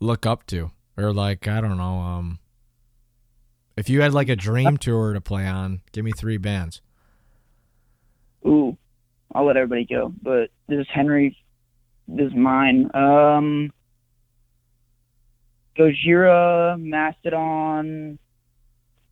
look 0.00 0.26
up 0.26 0.46
to, 0.46 0.70
or 0.96 1.12
like 1.12 1.48
I 1.48 1.60
don't 1.60 1.76
know 1.76 1.98
um 1.98 2.38
if 3.76 3.88
you 3.88 4.02
had 4.02 4.14
like 4.14 4.28
a 4.28 4.36
dream 4.36 4.76
tour 4.76 5.12
to 5.12 5.20
play 5.20 5.46
on, 5.46 5.80
give 5.92 6.04
me 6.04 6.12
three 6.12 6.36
bands. 6.36 6.80
Ooh, 8.46 8.76
I'll 9.32 9.46
let 9.46 9.56
everybody 9.56 9.84
go, 9.84 10.12
but 10.22 10.50
this 10.68 10.80
is 10.80 10.86
Henry. 10.92 11.36
This 12.08 12.26
is 12.28 12.34
mine. 12.34 12.90
Um, 12.94 13.72
Gojira, 15.78 16.80
Mastodon, 16.80 18.18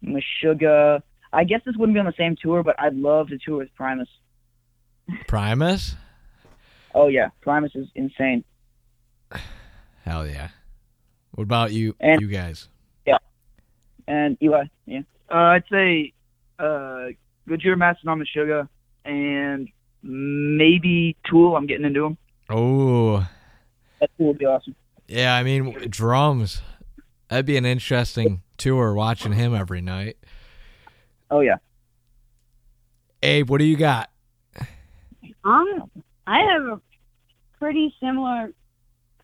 Meshuggah. 0.05 1.03
I 1.33 1.45
guess 1.45 1.61
this 1.65 1.75
wouldn't 1.77 1.95
be 1.95 2.01
on 2.01 2.07
the 2.07 2.13
same 2.19 2.37
tour, 2.41 2.63
but 2.63 2.77
I'd 2.79 2.95
love 2.95 3.29
to 3.29 3.39
tour 3.39 3.59
with 3.59 3.75
Primus. 3.75 4.09
Primus, 5.27 5.97
Oh 6.95 7.09
yeah, 7.09 7.29
Primus 7.41 7.73
is 7.75 7.89
insane. 7.95 8.45
hell 10.05 10.27
yeah. 10.27 10.49
What 11.33 11.45
about 11.45 11.73
you, 11.73 11.97
And- 11.99 12.21
you 12.21 12.29
guys? 12.29 12.69
Yeah. 13.07 13.17
And 14.07 14.37
Eli, 14.43 14.65
yeah. 14.87 15.01
Uh, 15.31 15.35
I'd 15.37 15.65
say 15.73 16.13
uh, 16.59 17.09
Gojira, 17.49 17.79
Mastodon, 17.79 18.23
Meshuggah, 18.23 18.69
and 19.07 19.69
maybe 20.03 21.17
Tool. 21.29 21.57
I'm 21.57 21.67
getting 21.67 21.87
into 21.87 22.01
them. 22.03 22.19
Oh, 22.51 23.27
That 24.01 24.11
Tool 24.19 24.29
would 24.29 24.39
be 24.39 24.47
awesome. 24.47 24.75
Yeah, 25.09 25.35
I 25.35 25.43
mean 25.43 25.73
drums. 25.91 26.63
That'd 27.29 27.47
be 27.47 27.57
an 27.57 27.67
interesting 27.67 28.43
tour 28.57 28.95
watching 28.95 29.33
him 29.33 29.55
every 29.55 29.81
night. 29.81 30.17
Oh 31.31 31.41
yeah. 31.41 31.57
Abe, 33.23 33.49
what 33.49 33.59
do 33.59 33.65
you 33.65 33.77
got? 33.77 34.11
Um, 35.45 35.91
I 36.27 36.41
have 36.41 36.63
a 36.63 36.81
pretty 37.59 37.95
similar, 38.01 38.53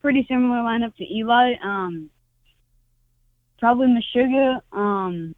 pretty 0.00 0.24
similar 0.28 0.58
lineup 0.58 0.94
to 0.96 1.04
Eli. 1.04 1.54
Um, 1.62 2.10
probably 3.58 3.86
Meshuggah, 3.88 4.60
um, 4.72 5.34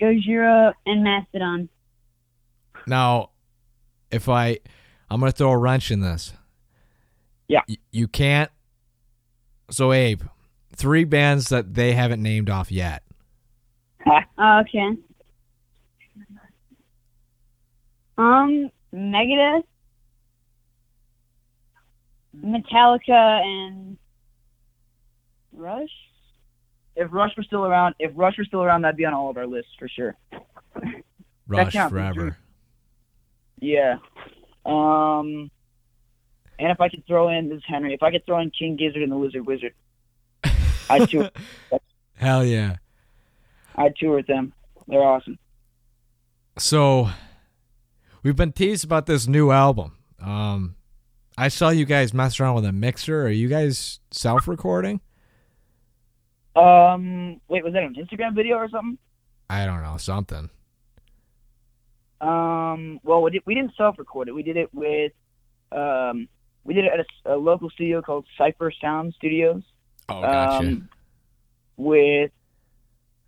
Gojira, 0.00 0.72
and 0.86 1.02
Mastodon. 1.04 1.68
Now, 2.86 3.30
if 4.10 4.28
I, 4.28 4.58
I'm 5.10 5.20
gonna 5.20 5.32
throw 5.32 5.50
a 5.50 5.58
wrench 5.58 5.90
in 5.90 6.00
this. 6.00 6.32
Yeah. 7.48 7.60
Y- 7.68 7.76
you 7.92 8.08
can't. 8.08 8.50
So 9.70 9.92
Abe, 9.92 10.22
three 10.74 11.04
bands 11.04 11.48
that 11.48 11.74
they 11.74 11.92
haven't 11.92 12.22
named 12.22 12.50
off 12.50 12.70
yet. 12.70 13.02
Uh, 14.06 14.20
okay. 14.62 14.96
Um, 18.18 18.70
Megadeth, 18.94 19.64
Metallica, 22.42 23.42
and 23.42 23.98
Rush. 25.52 25.90
If 26.94 27.12
Rush 27.12 27.36
were 27.36 27.42
still 27.42 27.66
around, 27.66 27.94
if 27.98 28.12
Rush 28.14 28.38
were 28.38 28.44
still 28.44 28.62
around, 28.62 28.82
that'd 28.82 28.96
be 28.96 29.04
on 29.04 29.12
all 29.12 29.28
of 29.28 29.36
our 29.36 29.46
lists 29.46 29.72
for 29.78 29.86
sure. 29.88 30.16
Rush 31.46 31.72
counts 31.72 31.76
as 31.76 31.90
forever. 31.90 32.38
Yeah. 33.60 33.96
Um. 34.64 35.50
And 36.58 36.70
if 36.70 36.80
I 36.80 36.88
could 36.88 37.06
throw 37.06 37.28
in 37.28 37.50
this 37.50 37.62
Henry, 37.66 37.92
if 37.92 38.02
I 38.02 38.10
could 38.10 38.24
throw 38.24 38.38
in 38.38 38.50
King 38.50 38.76
Gizzard 38.76 39.02
and 39.02 39.12
the 39.12 39.16
Lizard 39.16 39.46
Wizard, 39.46 39.74
I'd 40.88 41.08
tour. 41.08 41.30
Hell 42.14 42.44
yeah. 42.44 42.76
I'd 43.74 43.94
tour 43.96 44.16
with 44.16 44.26
them. 44.26 44.54
They're 44.88 45.02
awesome. 45.02 45.38
So, 46.58 47.10
we've 48.22 48.36
been 48.36 48.52
teased 48.52 48.84
about 48.84 49.04
this 49.04 49.26
new 49.26 49.50
album. 49.50 49.98
Um, 50.18 50.76
I 51.36 51.48
saw 51.48 51.68
you 51.68 51.84
guys 51.84 52.14
mess 52.14 52.40
around 52.40 52.54
with 52.54 52.64
a 52.64 52.72
mixer. 52.72 53.26
Are 53.26 53.30
you 53.30 53.48
guys 53.48 54.00
self-recording? 54.10 55.00
Um. 56.54 57.42
Wait, 57.48 57.62
was 57.62 57.74
that 57.74 57.82
an 57.82 57.94
Instagram 57.94 58.34
video 58.34 58.56
or 58.56 58.68
something? 58.70 58.96
I 59.50 59.66
don't 59.66 59.82
know 59.82 59.98
something. 59.98 60.48
Um, 62.20 63.00
well, 63.02 63.22
we, 63.22 63.30
did, 63.30 63.42
we 63.46 63.54
didn't 63.54 63.72
self-record 63.76 64.28
it. 64.28 64.32
We 64.32 64.42
did 64.42 64.56
it 64.56 64.72
with, 64.72 65.12
um, 65.72 66.28
we 66.64 66.74
did 66.74 66.84
it 66.86 66.92
at 66.92 67.00
a, 67.00 67.34
a 67.34 67.36
local 67.36 67.70
studio 67.70 68.02
called 68.02 68.26
Cipher 68.38 68.72
Sound 68.80 69.14
Studios. 69.16 69.62
Oh, 70.08 70.22
gotcha. 70.22 70.66
Um, 70.66 70.88
with 71.76 72.30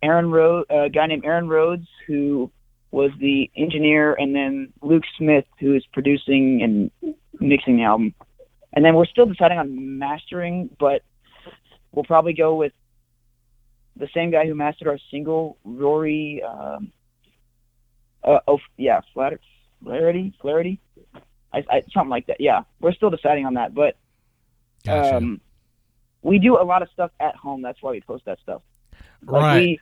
Aaron 0.01 0.31
Rhodes, 0.31 0.65
a 0.69 0.89
guy 0.89 1.05
named 1.07 1.25
Aaron 1.25 1.47
Rhodes, 1.47 1.87
who 2.07 2.51
was 2.91 3.11
the 3.19 3.51
engineer, 3.55 4.13
and 4.13 4.33
then 4.35 4.73
Luke 4.81 5.03
Smith, 5.17 5.45
who 5.59 5.75
is 5.75 5.85
producing 5.93 6.63
and 6.63 7.15
mixing 7.39 7.77
the 7.77 7.83
album. 7.83 8.15
And 8.73 8.83
then 8.83 8.95
we're 8.95 9.05
still 9.05 9.25
deciding 9.25 9.59
on 9.59 9.99
mastering, 9.99 10.69
but 10.79 11.03
we'll 11.91 12.05
probably 12.05 12.33
go 12.33 12.55
with 12.55 12.73
the 13.95 14.07
same 14.13 14.31
guy 14.31 14.47
who 14.47 14.55
mastered 14.55 14.87
our 14.87 14.97
single, 15.11 15.57
Rory. 15.63 16.41
Um, 16.41 16.91
uh, 18.23 18.39
oh, 18.47 18.59
yeah, 18.77 19.01
Flatter, 19.13 19.39
Flaherty, 19.83 20.33
Flaherty, 20.41 20.79
I, 21.53 21.63
I, 21.69 21.81
something 21.93 22.09
like 22.09 22.27
that. 22.27 22.37
Yeah, 22.39 22.61
we're 22.79 22.93
still 22.93 23.09
deciding 23.09 23.45
on 23.45 23.55
that, 23.55 23.73
but 23.73 23.97
gotcha. 24.85 25.17
um, 25.17 25.41
we 26.21 26.37
do 26.39 26.61
a 26.61 26.63
lot 26.63 26.81
of 26.81 26.89
stuff 26.93 27.11
at 27.19 27.35
home. 27.35 27.61
That's 27.61 27.81
why 27.81 27.91
we 27.91 28.01
post 28.01 28.25
that 28.25 28.39
stuff. 28.41 28.61
Like 29.25 29.41
right. 29.41 29.59
We, 29.59 29.79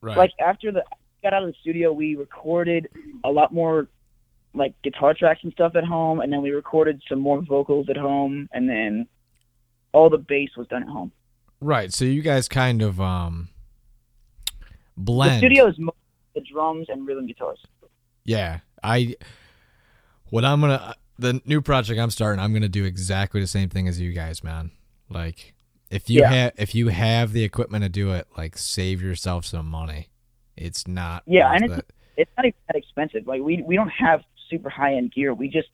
right. 0.00 0.16
like 0.16 0.32
after 0.40 0.70
the 0.72 0.84
got 1.22 1.32
out 1.34 1.42
of 1.42 1.48
the 1.48 1.54
studio, 1.60 1.92
we 1.92 2.16
recorded 2.16 2.88
a 3.24 3.30
lot 3.30 3.52
more 3.52 3.88
like 4.54 4.74
guitar 4.82 5.14
tracks 5.14 5.40
and 5.42 5.52
stuff 5.52 5.74
at 5.76 5.84
home, 5.84 6.20
and 6.20 6.32
then 6.32 6.42
we 6.42 6.50
recorded 6.50 7.02
some 7.08 7.18
more 7.18 7.40
vocals 7.40 7.86
at 7.88 7.96
home, 7.96 8.48
and 8.52 8.68
then 8.68 9.06
all 9.92 10.10
the 10.10 10.18
bass 10.18 10.50
was 10.56 10.66
done 10.68 10.82
at 10.82 10.88
home. 10.88 11.12
right. 11.60 11.92
So 11.92 12.04
you 12.04 12.22
guys 12.22 12.48
kind 12.48 12.82
of 12.82 13.00
um 13.00 13.48
The 14.96 15.02
blend. 15.02 15.38
studio 15.38 15.66
is 15.66 15.78
mostly 15.78 15.96
the 16.34 16.40
drums 16.40 16.86
and 16.88 17.06
rhythm 17.06 17.26
guitars. 17.26 17.58
Yeah, 18.24 18.60
I. 18.82 19.16
What 20.30 20.44
I'm 20.44 20.60
gonna 20.60 20.94
the 21.18 21.40
new 21.44 21.60
project 21.60 22.00
I'm 22.00 22.10
starting, 22.10 22.40
I'm 22.40 22.52
gonna 22.52 22.68
do 22.68 22.84
exactly 22.84 23.40
the 23.40 23.46
same 23.46 23.68
thing 23.68 23.86
as 23.88 24.00
you 24.00 24.12
guys, 24.12 24.42
man. 24.42 24.70
Like, 25.10 25.54
if 25.90 26.08
you 26.08 26.20
Yeah. 26.20 26.30
have 26.32 26.52
if 26.56 26.74
you 26.74 26.88
have 26.88 27.32
the 27.32 27.44
equipment 27.44 27.82
to 27.84 27.88
do 27.90 28.12
it, 28.12 28.26
like 28.36 28.56
save 28.56 29.02
yourself 29.02 29.44
some 29.44 29.66
money. 29.66 30.08
It's 30.56 30.86
not. 30.88 31.22
Yeah, 31.26 31.52
and 31.52 31.64
it's- 31.64 31.78
it. 31.80 31.86
It's 32.16 32.30
not 32.36 32.44
even 32.46 32.56
that 32.68 32.76
expensive. 32.76 33.26
Like 33.26 33.40
we 33.42 33.62
we 33.62 33.74
don't 33.74 33.88
have 33.90 34.22
super 34.50 34.68
high 34.70 34.94
end 34.94 35.12
gear. 35.12 35.32
We 35.34 35.48
just 35.48 35.68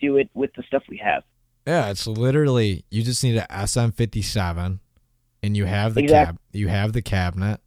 do 0.00 0.16
it 0.16 0.28
with 0.34 0.50
the 0.54 0.62
stuff 0.64 0.82
we 0.88 0.98
have. 0.98 1.22
yeah, 1.66 1.90
it's 1.90 2.06
literally 2.06 2.84
you 2.90 3.02
just 3.02 3.22
need 3.24 3.36
an 3.36 3.46
SM57, 3.50 4.80
and 5.42 5.56
you 5.56 5.64
have 5.64 5.94
the 5.94 6.02
Exact- 6.02 6.28
cab, 6.28 6.38
you 6.52 6.68
have 6.68 6.92
the 6.92 7.02
cabinet, 7.02 7.60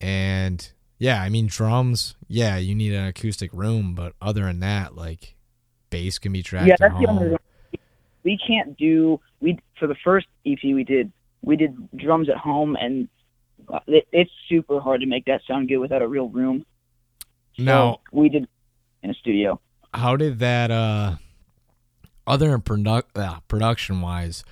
and 0.00 0.72
yeah, 0.98 1.20
I 1.22 1.28
mean 1.28 1.46
drums. 1.46 2.14
Yeah, 2.28 2.56
you 2.56 2.74
need 2.74 2.92
an 2.92 3.06
acoustic 3.06 3.52
room, 3.52 3.94
but 3.94 4.14
other 4.20 4.44
than 4.44 4.60
that, 4.60 4.94
like 4.94 5.34
bass 5.90 6.18
can 6.18 6.32
be 6.32 6.42
tracked 6.42 6.66
yeah, 6.68 6.74
at 6.74 6.80
that's 6.80 6.92
the 7.00 7.06
home. 7.06 7.08
only. 7.18 7.24
reason- 7.24 7.38
We 8.24 8.38
can't 8.46 8.76
do 8.78 9.20
we 9.40 9.58
for 9.78 9.86
the 9.86 9.96
first 10.04 10.26
EP 10.46 10.58
we 10.62 10.84
did. 10.84 11.12
We 11.42 11.56
did 11.56 11.76
drums 11.96 12.28
at 12.30 12.36
home, 12.38 12.74
and 12.80 13.08
uh, 13.68 13.80
it, 13.86 14.06
it's 14.12 14.30
super 14.48 14.80
hard 14.80 15.00
to 15.02 15.06
make 15.06 15.26
that 15.26 15.42
sound 15.46 15.68
good 15.68 15.78
without 15.78 16.00
a 16.02 16.08
real 16.08 16.28
room. 16.28 16.64
So 17.56 17.62
No. 17.64 18.00
we 18.12 18.28
did 18.30 18.48
in 19.02 19.10
a 19.10 19.14
studio. 19.14 19.60
how 19.92 20.16
did 20.16 20.38
that 20.38 20.70
uh 20.70 21.16
other 22.26 22.50
than 22.50 22.62
product 22.62 23.16
uh, 23.18 23.40
production 23.48 24.00
wise 24.00 24.42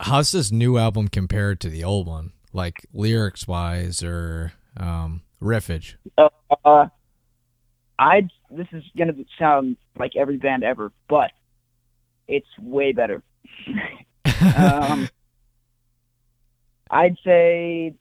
how's 0.00 0.30
this 0.32 0.52
new 0.52 0.78
album 0.78 1.08
compared 1.08 1.60
to 1.60 1.68
the 1.68 1.82
old 1.84 2.06
one 2.06 2.32
like 2.52 2.86
lyrics 2.92 3.46
wise 3.48 4.02
or 4.02 4.52
um 4.78 5.22
riffage 5.42 5.96
Uh, 6.64 6.86
I 7.98 8.22
this 8.50 8.66
is 8.72 8.84
gonna 8.96 9.12
sound 9.38 9.76
like 9.98 10.16
every 10.16 10.36
band 10.36 10.62
ever, 10.64 10.92
but 11.08 11.32
it's 12.28 12.46
way 12.60 12.92
better. 12.92 13.22
um, 14.56 15.08
I'd 16.90 17.16
say, 17.24 17.94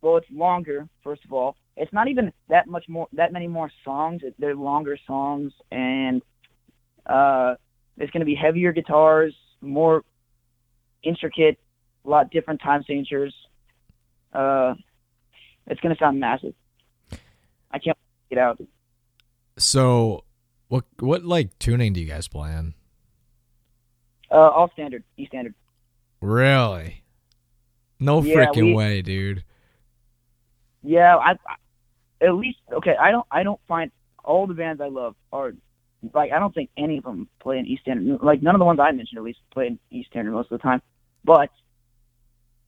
well, 0.00 0.16
it's 0.18 0.26
longer. 0.30 0.88
First 1.02 1.24
of 1.24 1.32
all, 1.32 1.56
it's 1.76 1.92
not 1.92 2.08
even 2.08 2.32
that 2.48 2.68
much 2.68 2.88
more, 2.88 3.08
that 3.14 3.32
many 3.32 3.48
more 3.48 3.70
songs. 3.84 4.22
They're 4.38 4.54
longer 4.54 4.96
songs, 5.06 5.52
and 5.70 6.22
uh, 7.06 7.54
it's 7.96 8.10
going 8.10 8.20
to 8.20 8.26
be 8.26 8.34
heavier 8.34 8.72
guitars, 8.72 9.34
more 9.60 10.04
intricate, 11.02 11.58
a 12.04 12.08
lot 12.08 12.30
different 12.30 12.60
time 12.60 12.84
signatures. 12.86 13.34
Uh, 14.32 14.74
it's 15.66 15.80
going 15.80 15.94
to 15.94 15.98
sound 15.98 16.20
massive. 16.20 16.54
I 17.70 17.78
can't 17.78 17.96
get 18.30 18.38
out. 18.38 18.60
so 19.58 20.24
what 20.68 20.84
what 21.00 21.24
like 21.24 21.58
tuning 21.58 21.92
do 21.92 22.00
you 22.00 22.06
guys 22.06 22.28
play 22.28 22.52
in 22.52 22.74
Uh, 24.30 24.34
all 24.36 24.70
standard, 24.72 25.04
E 25.16 25.26
standard. 25.26 25.54
really 26.20 27.02
no 28.00 28.22
Yeah, 28.22 28.34
freaking 28.36 28.64
we- 28.66 28.74
way 28.74 29.02
dude 29.02 29.44
Yeah, 30.82 31.16
I, 31.16 31.32
I 31.32 31.56
at 32.26 32.34
least 32.34 32.58
okay. 32.72 32.94
I 33.00 33.10
don't 33.10 33.26
I 33.30 33.42
don't 33.42 33.60
find 33.68 33.90
all 34.24 34.46
the 34.46 34.54
bands 34.54 34.80
I 34.80 34.88
love 34.88 35.14
are 35.32 35.52
like 36.12 36.32
I 36.32 36.38
don't 36.38 36.54
think 36.54 36.70
any 36.76 36.98
of 36.98 37.04
them 37.04 37.28
play 37.40 37.58
in 37.58 37.66
E 37.66 37.78
standard. 37.82 38.22
Like 38.22 38.42
none 38.42 38.54
of 38.54 38.58
the 38.58 38.64
ones 38.64 38.80
I 38.80 38.90
mentioned 38.92 39.18
at 39.18 39.24
least 39.24 39.40
play 39.52 39.66
in 39.68 39.78
E 39.90 40.04
standard 40.10 40.32
most 40.32 40.50
of 40.50 40.58
the 40.58 40.62
time. 40.62 40.80
But 41.24 41.50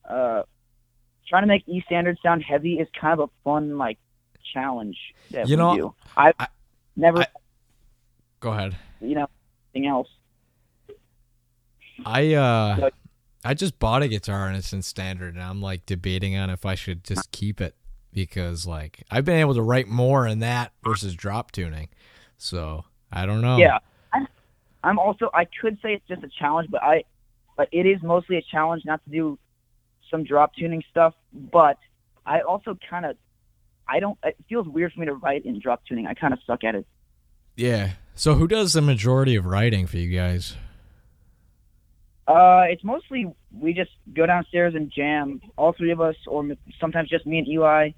uh, 0.08 0.42
trying 1.28 1.42
to 1.42 1.46
make 1.48 1.62
E 1.68 1.82
standard 1.86 2.18
sound 2.22 2.42
heavy 2.42 2.74
is 2.74 2.88
kind 3.00 3.18
of 3.20 3.28
a 3.28 3.32
fun 3.44 3.78
like 3.78 3.98
challenge 4.52 4.96
that 5.32 5.48
You 5.48 5.56
know, 5.56 5.76
do. 5.76 5.94
I've 6.16 6.34
I- 6.38 6.48
never 6.96 7.20
I- 7.22 7.26
go 8.40 8.52
ahead 8.52 8.76
you 9.00 9.14
know 9.14 9.26
anything 9.74 9.88
else. 9.90 10.08
i 12.04 12.34
uh 12.34 12.76
So- 12.76 12.90
i 13.44 13.54
just 13.54 13.78
bought 13.78 14.02
a 14.02 14.08
guitar 14.08 14.46
and 14.48 14.56
it's 14.56 14.72
in 14.72 14.82
standard 14.82 15.34
and 15.34 15.42
i'm 15.42 15.60
like 15.60 15.84
debating 15.86 16.36
on 16.36 16.50
if 16.50 16.64
i 16.66 16.74
should 16.74 17.04
just 17.04 17.30
keep 17.32 17.60
it 17.60 17.74
because 18.12 18.66
like 18.66 19.02
I've 19.10 19.26
been 19.26 19.38
able 19.40 19.54
to 19.54 19.62
write 19.62 19.88
more 19.88 20.26
in 20.26 20.38
that 20.38 20.72
versus 20.82 21.14
drop 21.14 21.52
tuning. 21.52 21.88
So 22.38 22.86
I 23.12 23.26
don't 23.26 23.42
know. 23.42 23.58
Yeah, 23.58 23.76
I'm, 24.14 24.26
I'm 24.82 24.98
also. 24.98 25.28
I 25.34 25.44
could 25.60 25.76
say 25.82 25.92
it's 25.92 26.08
just 26.08 26.22
a 26.24 26.28
challenge, 26.38 26.70
but 26.70 26.82
I, 26.82 27.04
but 27.58 27.68
it 27.72 27.84
is 27.84 28.02
mostly 28.02 28.38
a 28.38 28.42
challenge 28.50 28.84
not 28.86 29.04
to 29.04 29.10
do 29.10 29.38
some 30.10 30.24
drop 30.24 30.54
tuning 30.54 30.82
stuff. 30.90 31.14
But 31.32 31.78
I 32.24 32.40
also 32.40 32.78
kind 32.88 33.06
of, 33.06 33.16
I 33.88 34.00
don't. 34.00 34.18
It 34.24 34.36
feels 34.48 34.66
weird 34.66 34.92
for 34.92 35.00
me 35.00 35.06
to 35.06 35.14
write 35.14 35.44
in 35.44 35.60
drop 35.60 35.82
tuning. 35.86 36.06
I 36.06 36.14
kind 36.14 36.32
of 36.32 36.40
suck 36.46 36.64
at 36.64 36.74
it. 36.74 36.86
Yeah. 37.56 37.92
So 38.14 38.34
who 38.34 38.46
does 38.48 38.72
the 38.72 38.82
majority 38.82 39.36
of 39.36 39.46
writing 39.46 39.86
for 39.86 39.98
you 39.98 40.16
guys? 40.16 40.56
Uh, 42.26 42.64
it's 42.68 42.82
mostly 42.82 43.32
we 43.56 43.72
just 43.72 43.90
go 44.12 44.26
downstairs 44.26 44.74
and 44.74 44.90
jam, 44.90 45.40
all 45.56 45.72
three 45.72 45.92
of 45.92 46.00
us, 46.00 46.16
or 46.26 46.44
sometimes 46.80 47.08
just 47.08 47.24
me 47.24 47.38
and 47.38 47.48
Eli, 47.48 47.90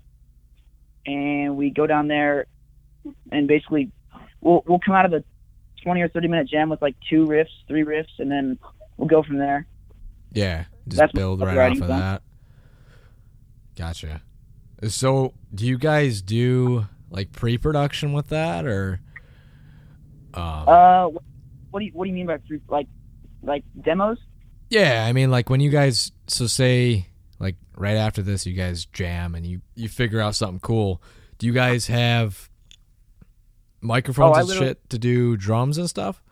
and 1.06 1.56
we 1.56 1.70
go 1.70 1.86
down 1.86 2.08
there, 2.08 2.46
and 3.32 3.48
basically, 3.48 3.90
we'll 4.40 4.62
we'll 4.66 4.80
come 4.84 4.94
out 4.94 5.06
of 5.06 5.10
the 5.10 5.24
twenty 5.82 6.02
or 6.02 6.08
thirty 6.08 6.28
minute 6.28 6.48
jam 6.48 6.68
with 6.68 6.82
like 6.82 6.96
two 7.08 7.26
riffs, 7.26 7.46
three 7.68 7.84
riffs, 7.84 8.18
and 8.18 8.30
then 8.30 8.58
we'll 8.98 9.08
go 9.08 9.22
from 9.22 9.38
there. 9.38 9.66
Yeah. 10.32 10.64
Just 10.88 10.98
That's 10.98 11.12
build 11.12 11.40
right 11.40 11.72
off 11.72 11.80
of 11.80 11.88
that. 11.88 12.22
Gotcha. 13.76 14.22
So 14.88 15.34
do 15.54 15.66
you 15.66 15.78
guys 15.78 16.22
do 16.22 16.86
like 17.10 17.32
pre 17.32 17.58
production 17.58 18.12
with 18.12 18.28
that 18.28 18.66
or 18.66 19.00
um, 20.34 20.68
Uh, 20.68 21.08
what 21.70 21.80
do 21.80 21.86
you 21.86 21.92
what 21.92 22.04
do 22.04 22.10
you 22.10 22.14
mean 22.14 22.26
by 22.26 22.38
free, 22.46 22.60
like 22.68 22.86
like 23.42 23.64
demos? 23.80 24.18
Yeah, 24.70 25.04
I 25.06 25.12
mean, 25.12 25.30
like 25.30 25.48
when 25.48 25.60
you 25.60 25.70
guys, 25.70 26.12
so 26.26 26.46
say, 26.46 27.06
like 27.38 27.56
right 27.76 27.96
after 27.96 28.20
this, 28.22 28.46
you 28.46 28.54
guys 28.54 28.84
jam 28.86 29.34
and 29.34 29.46
you 29.46 29.62
you 29.74 29.88
figure 29.88 30.20
out 30.20 30.34
something 30.34 30.60
cool. 30.60 31.02
Do 31.38 31.46
you 31.46 31.52
guys 31.52 31.86
have 31.86 32.50
microphones 33.80 34.36
Oh, 34.36 34.40
and 34.40 34.50
shit 34.50 34.90
to 34.90 34.98
do 34.98 35.36
drums 35.36 35.78
and 35.78 35.88
stuff 35.88 36.22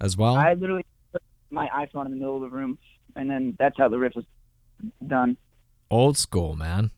as 0.00 0.16
well? 0.16 0.36
I 0.36 0.54
literally 0.54 0.86
put 1.12 1.22
my 1.50 1.68
iPhone 1.68 2.06
in 2.06 2.12
the 2.12 2.16
middle 2.16 2.36
of 2.36 2.42
the 2.42 2.56
room, 2.56 2.78
and 3.16 3.28
then 3.30 3.56
that's 3.58 3.76
how 3.78 3.88
the 3.88 3.98
riff 3.98 4.14
was 4.14 4.24
done. 5.06 5.36
Old 5.90 6.16
school, 6.16 6.54
man. 6.54 6.90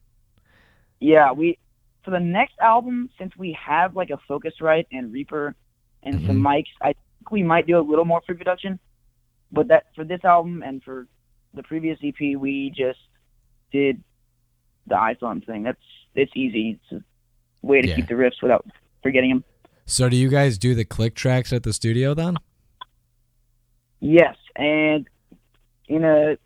Yeah, 1.01 1.33
we 1.33 1.59
for 2.05 2.11
the 2.11 2.21
next 2.21 2.55
album, 2.61 3.11
since 3.19 3.37
we 3.37 3.57
have 3.65 3.95
like 3.95 4.11
a 4.11 4.19
Focusrite 4.31 4.87
and 4.93 5.13
Reaper 5.13 5.55
and 6.03 6.15
some 6.27 6.37
mm-hmm. 6.37 6.47
mics, 6.47 6.69
I 6.81 6.87
think 6.95 7.31
we 7.31 7.43
might 7.43 7.67
do 7.67 7.79
a 7.79 7.81
little 7.81 8.05
more 8.05 8.21
pre-production. 8.21 8.79
But 9.53 9.69
that 9.69 9.85
for 9.95 10.05
this 10.05 10.25
album 10.25 10.63
and 10.63 10.83
for 10.83 11.07
the 11.55 11.63
previous 11.63 11.99
EP, 12.03 12.39
we 12.39 12.73
just 12.77 12.99
did 13.73 14.03
the 14.87 14.95
iPhone 14.95 15.45
thing. 15.45 15.63
That's 15.63 15.79
it's 16.15 16.33
easy. 16.35 16.81
It's 16.91 17.03
a 17.03 17.67
way 17.67 17.81
to 17.81 17.89
Yeah. 17.89 17.97
keep 17.97 18.09
the 18.09 18.15
riffs 18.15 18.43
without 18.43 18.67
forgetting 19.03 19.31
them. 19.31 19.45
So 19.87 20.09
do 20.09 20.17
you 20.17 20.29
guys 20.29 20.59
do 20.59 20.75
the 20.75 20.85
click 20.85 21.15
tracks 21.15 21.53
at 21.53 21.63
the 21.63 21.73
studio 21.73 22.15
then? 22.15 22.37
Yes, 24.01 24.37
and 24.57 25.09
in 25.89 26.05
a 26.05 26.37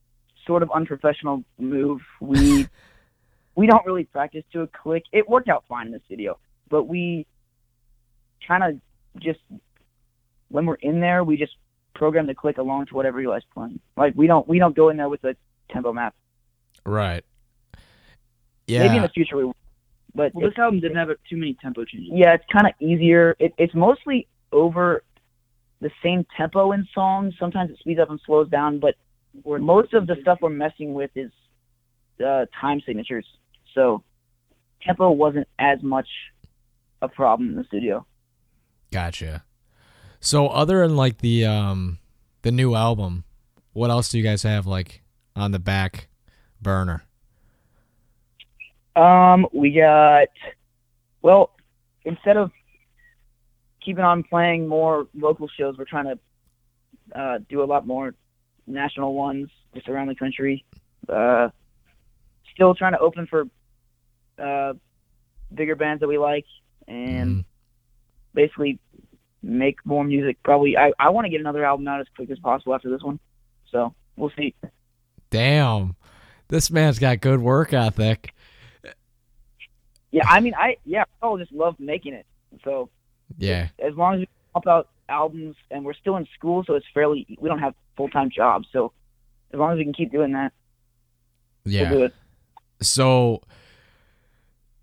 sort 0.46 0.62
of 0.62 0.70
unprofessional 0.74 1.44
move, 1.58 2.00
we 2.20 2.66
we 3.54 3.66
don't 3.66 3.84
really 3.84 4.04
practice 4.04 4.44
to 4.52 4.62
a 4.62 4.66
click. 4.66 5.04
It 5.12 5.28
worked 5.28 5.48
out 5.48 5.64
fine 5.68 5.86
in 5.86 5.92
the 5.92 6.00
studio, 6.06 6.38
but 6.68 6.84
we 6.84 7.26
kind 8.46 8.64
of 8.64 8.80
just 9.20 9.40
when 10.48 10.66
we're 10.66 10.74
in 10.76 11.00
there, 11.00 11.24
we 11.24 11.36
just 11.36 11.54
program 11.94 12.26
the 12.26 12.34
click 12.34 12.58
along 12.58 12.86
to 12.86 12.94
whatever 12.94 13.20
you 13.20 13.28
guys 13.28 13.42
playing. 13.52 13.80
Like 13.96 14.14
we 14.16 14.26
don't 14.26 14.46
we 14.48 14.58
don't 14.58 14.74
go 14.74 14.88
in 14.88 14.96
there 14.96 15.08
with 15.08 15.24
a 15.24 15.36
tempo 15.70 15.92
map. 15.92 16.14
Right. 16.84 17.24
Yeah. 18.66 18.80
Maybe 18.84 18.96
in 18.96 19.02
the 19.02 19.08
future 19.08 19.36
we. 19.36 19.52
But 20.14 20.34
Well, 20.34 20.48
this 20.48 20.58
album 20.58 20.80
didn't 20.80 20.98
have 20.98 21.08
too 21.28 21.36
many 21.36 21.54
tempo 21.54 21.84
changes. 21.86 22.10
yeah, 22.12 22.34
it's 22.34 22.44
kind 22.52 22.66
of 22.66 22.74
easier. 22.80 23.34
It, 23.38 23.54
it's 23.56 23.74
mostly 23.74 24.28
over 24.52 25.04
the 25.80 25.90
same 26.02 26.26
tempo 26.36 26.72
in 26.72 26.86
songs. 26.94 27.34
Sometimes 27.38 27.70
it 27.70 27.78
speeds 27.78 27.98
up 27.98 28.10
and 28.10 28.20
slows 28.26 28.48
down, 28.50 28.78
but 28.78 28.94
we're, 29.44 29.58
most 29.58 29.94
of 29.94 30.06
the 30.06 30.16
stuff 30.20 30.38
we're 30.40 30.50
messing 30.50 30.94
with 30.94 31.10
is 31.14 31.30
uh, 32.24 32.46
time 32.60 32.80
signatures. 32.86 33.26
So 33.74 34.02
tempo 34.82 35.10
wasn't 35.10 35.48
as 35.58 35.82
much 35.82 36.08
a 37.00 37.08
problem 37.08 37.50
in 37.50 37.56
the 37.56 37.64
studio. 37.64 38.06
Gotcha. 38.90 39.44
So 40.20 40.48
other 40.48 40.86
than 40.86 40.96
like 40.96 41.18
the 41.18 41.44
um 41.46 41.98
the 42.42 42.52
new 42.52 42.74
album, 42.74 43.24
what 43.72 43.90
else 43.90 44.10
do 44.10 44.18
you 44.18 44.24
guys 44.24 44.42
have 44.42 44.66
like 44.66 45.02
on 45.34 45.50
the 45.50 45.58
back 45.58 46.08
burner? 46.60 47.02
Um, 48.94 49.46
we 49.52 49.72
got 49.72 50.28
well, 51.22 51.50
instead 52.04 52.36
of 52.36 52.50
keeping 53.84 54.04
on 54.04 54.22
playing 54.22 54.68
more 54.68 55.08
local 55.14 55.48
shows, 55.48 55.76
we're 55.78 55.84
trying 55.84 56.04
to 56.04 57.18
uh, 57.18 57.38
do 57.48 57.62
a 57.62 57.64
lot 57.64 57.86
more 57.86 58.14
national 58.66 59.14
ones 59.14 59.50
just 59.74 59.88
around 59.88 60.08
the 60.08 60.14
country. 60.14 60.64
Uh, 61.08 61.48
still 62.54 62.74
trying 62.74 62.92
to 62.92 62.98
open 62.98 63.26
for 63.26 63.44
uh, 64.38 64.74
bigger 65.54 65.76
bands 65.76 66.00
that 66.00 66.08
we 66.08 66.18
like, 66.18 66.46
and 66.88 67.36
Mhm. 67.38 67.44
basically 68.34 68.78
make 69.42 69.84
more 69.84 70.04
music. 70.04 70.38
Probably, 70.42 70.76
I 70.76 70.92
I 70.98 71.10
want 71.10 71.24
to 71.26 71.28
get 71.30 71.40
another 71.40 71.64
album 71.64 71.86
out 71.88 72.00
as 72.00 72.06
quick 72.16 72.30
as 72.30 72.38
possible 72.38 72.74
after 72.74 72.90
this 72.90 73.02
one. 73.02 73.18
So 73.70 73.94
we'll 74.16 74.30
see. 74.36 74.54
Damn. 75.30 75.96
This 76.48 76.70
man's 76.70 76.98
got 76.98 77.20
good 77.20 77.40
work 77.40 77.72
ethic. 77.72 78.34
Yeah, 80.10 80.24
I 80.28 80.40
mean, 80.40 80.54
I 80.54 80.76
yeah, 80.84 81.04
I 81.22 81.36
just 81.38 81.52
love 81.52 81.76
making 81.80 82.12
it. 82.12 82.26
So 82.64 82.90
Yeah. 83.38 83.68
as 83.78 83.94
long 83.94 84.14
as 84.14 84.20
we 84.20 84.28
pump 84.52 84.66
out 84.66 84.88
albums 85.08 85.56
and 85.70 85.84
we're 85.84 85.94
still 85.94 86.16
in 86.16 86.26
school, 86.34 86.64
so 86.66 86.74
it's 86.74 86.86
fairly 86.94 87.26
we 87.40 87.48
don't 87.48 87.58
have 87.58 87.74
full 87.96 88.08
time 88.08 88.30
jobs. 88.30 88.68
So 88.72 88.92
as 89.52 89.58
long 89.58 89.72
as 89.72 89.78
we 89.78 89.84
can 89.84 89.92
keep 89.92 90.10
doing 90.12 90.32
that, 90.32 90.52
Yeah. 91.64 91.90
we'll 91.90 91.98
do 92.00 92.04
it. 92.06 92.14
So, 92.80 93.42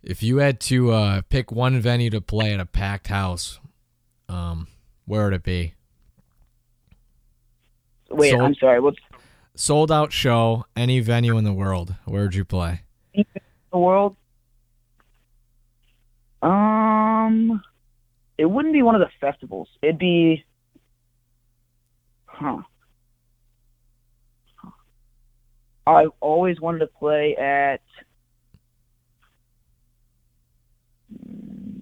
if 0.04 0.24
you 0.24 0.38
had 0.38 0.60
to 0.62 0.92
uh, 0.92 1.22
pick 1.30 1.52
one 1.52 1.80
venue 1.82 2.10
to 2.12 2.22
play 2.22 2.54
at 2.54 2.60
a 2.60 2.66
packed 2.66 3.08
house, 3.08 3.60
um, 4.30 4.68
where 5.06 5.26
would 5.26 5.34
it 5.34 5.44
be? 5.44 5.74
Wait, 8.10 8.32
So- 8.32 8.42
I'm 8.42 8.56
sorry. 8.56 8.80
What's 8.80 8.98
Sold 9.56 9.92
out 9.92 10.14
show, 10.14 10.66
any 10.78 11.02
venue 11.02 11.38
in 11.38 11.44
the 11.44 11.52
world. 11.52 11.96
Where 12.06 12.22
would 12.24 12.36
you 12.36 12.46
play? 12.46 12.84
the 13.14 13.26
world? 13.78 14.16
Um, 16.42 17.39
it 18.50 18.52
wouldn't 18.52 18.74
be 18.74 18.82
one 18.82 18.96
of 18.96 19.02
the 19.02 19.10
festivals. 19.22 19.70
It'd 19.84 20.00
be, 20.00 20.44
huh? 22.26 22.58
I've 25.86 26.10
always 26.20 26.60
wanted 26.60 26.80
to 26.80 26.88
play 26.88 27.36
at. 27.36 27.82
Mm, 31.14 31.82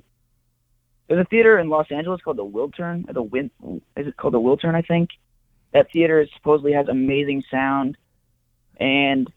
there's 1.08 1.22
a 1.22 1.30
theater 1.30 1.58
in 1.58 1.70
Los 1.70 1.88
Angeles 1.90 2.20
called 2.22 2.38
the 2.38 2.46
Wiltern, 2.46 3.12
the 3.14 3.24
Win. 3.24 3.50
Is 3.96 4.08
it 4.08 4.18
called 4.18 4.34
the 4.34 4.42
Wiltern? 4.42 4.76
I 4.76 4.82
think 4.82 5.12
that 5.72 5.90
theater 5.94 6.28
supposedly 6.36 6.74
has 6.74 6.90
amazing 6.90 7.44
sound, 7.50 7.98
and 8.78 9.32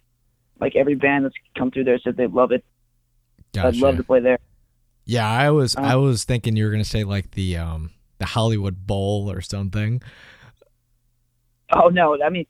like 0.61 0.75
every 0.75 0.97
band 0.97 1.27
that's 1.27 1.35
come 1.57 1.71
through 1.71 1.85
there 1.85 2.01
said 2.01 2.16
they 2.16 2.27
love 2.27 2.51
it. 2.51 2.64
Gotcha. 3.55 3.69
I'd 3.69 3.77
love 3.77 3.97
to 3.99 4.05
play 4.05 4.19
there. 4.19 4.40
Yeah, 5.11 5.29
I 5.29 5.51
was 5.51 5.77
Um, 5.77 5.85
I 5.85 5.96
was 5.96 6.23
thinking 6.23 6.57
you 6.57 6.64
were 6.64 6.70
gonna 6.70 6.85
say 6.85 7.03
like 7.03 7.33
the 7.33 7.57
um 7.57 7.90
the 8.18 8.27
Hollywood 8.27 8.87
Bowl 8.87 9.29
or 9.31 9.40
something. 9.40 10.01
Oh 11.73 11.88
no, 11.88 12.16
I 12.23 12.29
mean, 12.29 12.46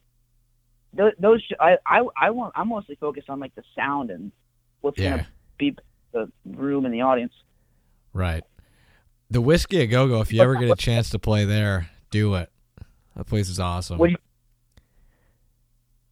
those, 0.92 1.12
those 1.18 1.42
sh- 1.42 1.54
I, 1.58 1.76
I, 1.86 2.02
I 2.20 2.30
want. 2.30 2.52
I'm 2.56 2.68
mostly 2.68 2.96
focused 2.96 3.30
on 3.30 3.40
like 3.40 3.54
the 3.54 3.62
sound 3.74 4.10
and 4.10 4.30
what's 4.82 4.98
Yeah, 4.98 5.10
gonna 5.10 5.26
be 5.58 5.76
the 6.12 6.30
room 6.44 6.84
and 6.84 6.92
the 6.92 7.00
audience. 7.00 7.32
right. 8.12 8.44
The 9.30 9.40
Whisky 9.40 9.80
a 9.80 9.86
Go 9.86 10.08
Go. 10.08 10.20
If 10.20 10.32
you 10.32 10.42
ever 10.42 10.56
get 10.56 10.68
a 10.70 10.74
chance 10.88 11.10
to 11.10 11.18
play 11.18 11.44
there, 11.46 11.88
do 12.10 12.34
it. 12.34 12.50
That 13.16 13.24
place 13.26 13.48
is 13.48 13.58
awesome. 13.60 13.96
What 13.98 14.10
you- 14.10 14.16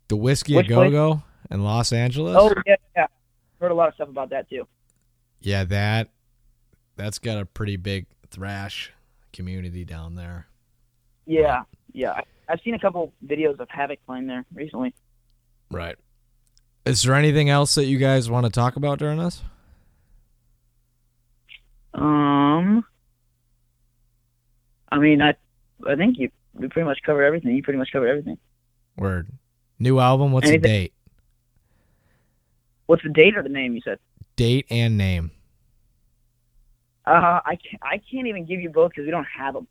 the 0.08 0.16
Whisky 0.16 0.56
a 0.56 0.62
go 0.62 0.90
go 0.90 1.22
in 1.50 1.62
Los 1.62 1.92
Angeles. 1.92 2.37
Oh 2.40 2.54
yeah, 2.64 2.76
yeah. 2.96 3.06
Heard 3.61 3.70
a 3.72 3.74
lot 3.74 3.88
of 3.88 3.94
stuff 3.96 4.08
about 4.08 4.30
that 4.30 4.48
too. 4.48 4.66
Yeah, 5.40 5.64
that 5.64 6.08
that's 6.98 7.18
got 7.18 7.38
a 7.38 7.46
pretty 7.46 7.76
big 7.76 8.06
thrash 8.28 8.92
community 9.32 9.84
down 9.84 10.16
there. 10.16 10.48
Yeah, 11.26 11.62
yeah. 11.92 12.20
I've 12.48 12.61
seen 12.64 12.74
a 12.74 12.78
couple 12.78 13.12
videos 13.24 13.58
of 13.61 13.68
Havok 13.68 13.98
playing 14.04 14.26
there 14.26 14.44
recently. 14.52 14.92
Right. 15.70 15.96
Is 16.84 17.02
there 17.02 17.14
anything 17.14 17.48
else 17.48 17.74
that 17.76 17.84
you 17.84 17.98
guys 17.98 18.28
want 18.30 18.44
to 18.46 18.50
talk 18.50 18.76
about 18.76 18.98
during 18.98 19.18
this? 19.18 19.42
Um, 21.94 22.84
I 24.90 24.98
mean, 24.98 25.22
I, 25.22 25.34
I 25.87 25.96
think 25.96 26.18
you 26.18 26.30
we 26.54 26.68
pretty 26.68 26.87
much 26.87 26.98
covered 27.04 27.24
everything. 27.24 27.54
You 27.54 27.62
pretty 27.62 27.78
much 27.78 27.90
covered 27.92 28.08
everything. 28.08 28.38
Word. 28.96 29.28
New 29.78 30.00
album. 30.00 30.32
What's 30.32 30.48
Anything- 30.48 30.62
the 30.62 30.68
date? 30.68 30.92
What's 32.87 33.02
the 33.02 33.11
date 33.11 33.37
or 33.37 33.42
the 33.42 33.50
name 33.50 33.74
you 33.74 33.82
said? 33.84 33.98
Date 34.37 34.66
and 34.70 34.96
name. 34.96 35.30
Uh, 37.08 37.40
I 37.44 37.56
can't, 37.56 37.82
I 37.82 38.00
can't 38.10 38.26
even 38.26 38.44
give 38.44 38.60
you 38.60 38.68
both 38.68 38.90
because 38.90 39.06
we 39.06 39.10
don't 39.10 39.26
have 39.36 39.54
them. 39.54 39.66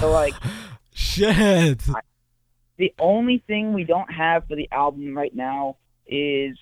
So 0.00 0.10
like. 0.10 0.34
shit. 0.94 1.82
The 2.76 2.92
only 2.98 3.42
thing 3.46 3.72
we 3.72 3.84
don't 3.84 4.12
have 4.12 4.46
for 4.48 4.56
the 4.56 4.68
album 4.72 5.16
right 5.16 5.34
now 5.34 5.76
is, 6.06 6.58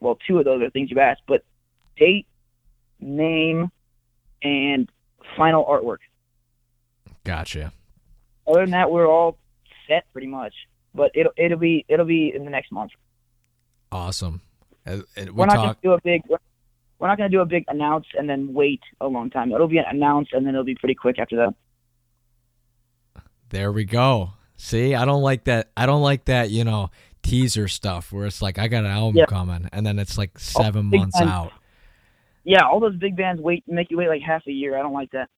well, 0.00 0.18
two 0.26 0.38
of 0.38 0.44
those 0.44 0.62
are 0.62 0.70
things 0.70 0.90
you've 0.90 0.98
asked, 0.98 1.22
but 1.26 1.44
date, 1.96 2.26
name, 3.00 3.70
and 4.42 4.90
final 5.36 5.64
artwork. 5.64 5.98
Gotcha. 7.24 7.72
Other 8.46 8.60
than 8.60 8.70
that, 8.70 8.90
we're 8.90 9.08
all 9.08 9.38
set 9.88 10.04
pretty 10.12 10.28
much. 10.28 10.54
But 10.94 11.10
it'll 11.14 11.32
it'll 11.36 11.58
be 11.58 11.84
it'll 11.88 12.06
be 12.06 12.32
in 12.34 12.44
the 12.44 12.50
next 12.50 12.72
month. 12.72 12.92
Awesome. 13.92 14.40
And 14.84 15.04
we 15.16 15.30
we're 15.30 15.46
not 15.46 15.56
talk. 15.56 15.64
gonna 15.64 15.76
do 15.82 15.92
a 15.92 16.00
big 16.00 16.22
we're 16.28 16.38
not 17.00 17.18
gonna 17.18 17.28
do 17.28 17.40
a 17.40 17.46
big 17.46 17.64
announce 17.68 18.06
and 18.16 18.28
then 18.28 18.52
wait 18.54 18.80
a 19.00 19.06
long 19.08 19.28
time. 19.30 19.52
It'll 19.52 19.68
be 19.68 19.78
an 19.78 19.84
announce 19.88 20.28
and 20.32 20.46
then 20.46 20.54
it'll 20.54 20.64
be 20.64 20.74
pretty 20.74 20.94
quick 20.94 21.18
after 21.18 21.36
that. 21.36 21.54
There 23.50 23.70
we 23.70 23.84
go. 23.84 24.30
See, 24.56 24.94
I 24.94 25.04
don't 25.04 25.22
like 25.22 25.44
that. 25.44 25.70
I 25.76 25.86
don't 25.86 26.02
like 26.02 26.24
that. 26.26 26.50
You 26.50 26.64
know, 26.64 26.90
teaser 27.22 27.68
stuff 27.68 28.12
where 28.12 28.26
it's 28.26 28.40
like 28.42 28.58
I 28.58 28.68
got 28.68 28.84
an 28.84 28.90
album 28.90 29.16
Yeah. 29.18 29.26
coming, 29.26 29.68
and 29.72 29.86
then 29.86 29.98
it's 29.98 30.16
like 30.18 30.38
seven 30.38 30.86
months 30.86 31.18
time. 31.18 31.28
out. 31.28 31.52
Yeah, 32.44 32.64
all 32.66 32.80
those 32.80 32.96
big 32.96 33.16
bands 33.16 33.40
wait 33.42 33.64
make 33.66 33.90
you 33.90 33.96
wait 33.98 34.08
like 34.08 34.22
half 34.22 34.42
a 34.46 34.52
year. 34.52 34.78
I 34.78 34.82
don't 34.82 34.92
like 34.94 35.10
that. 35.12 35.28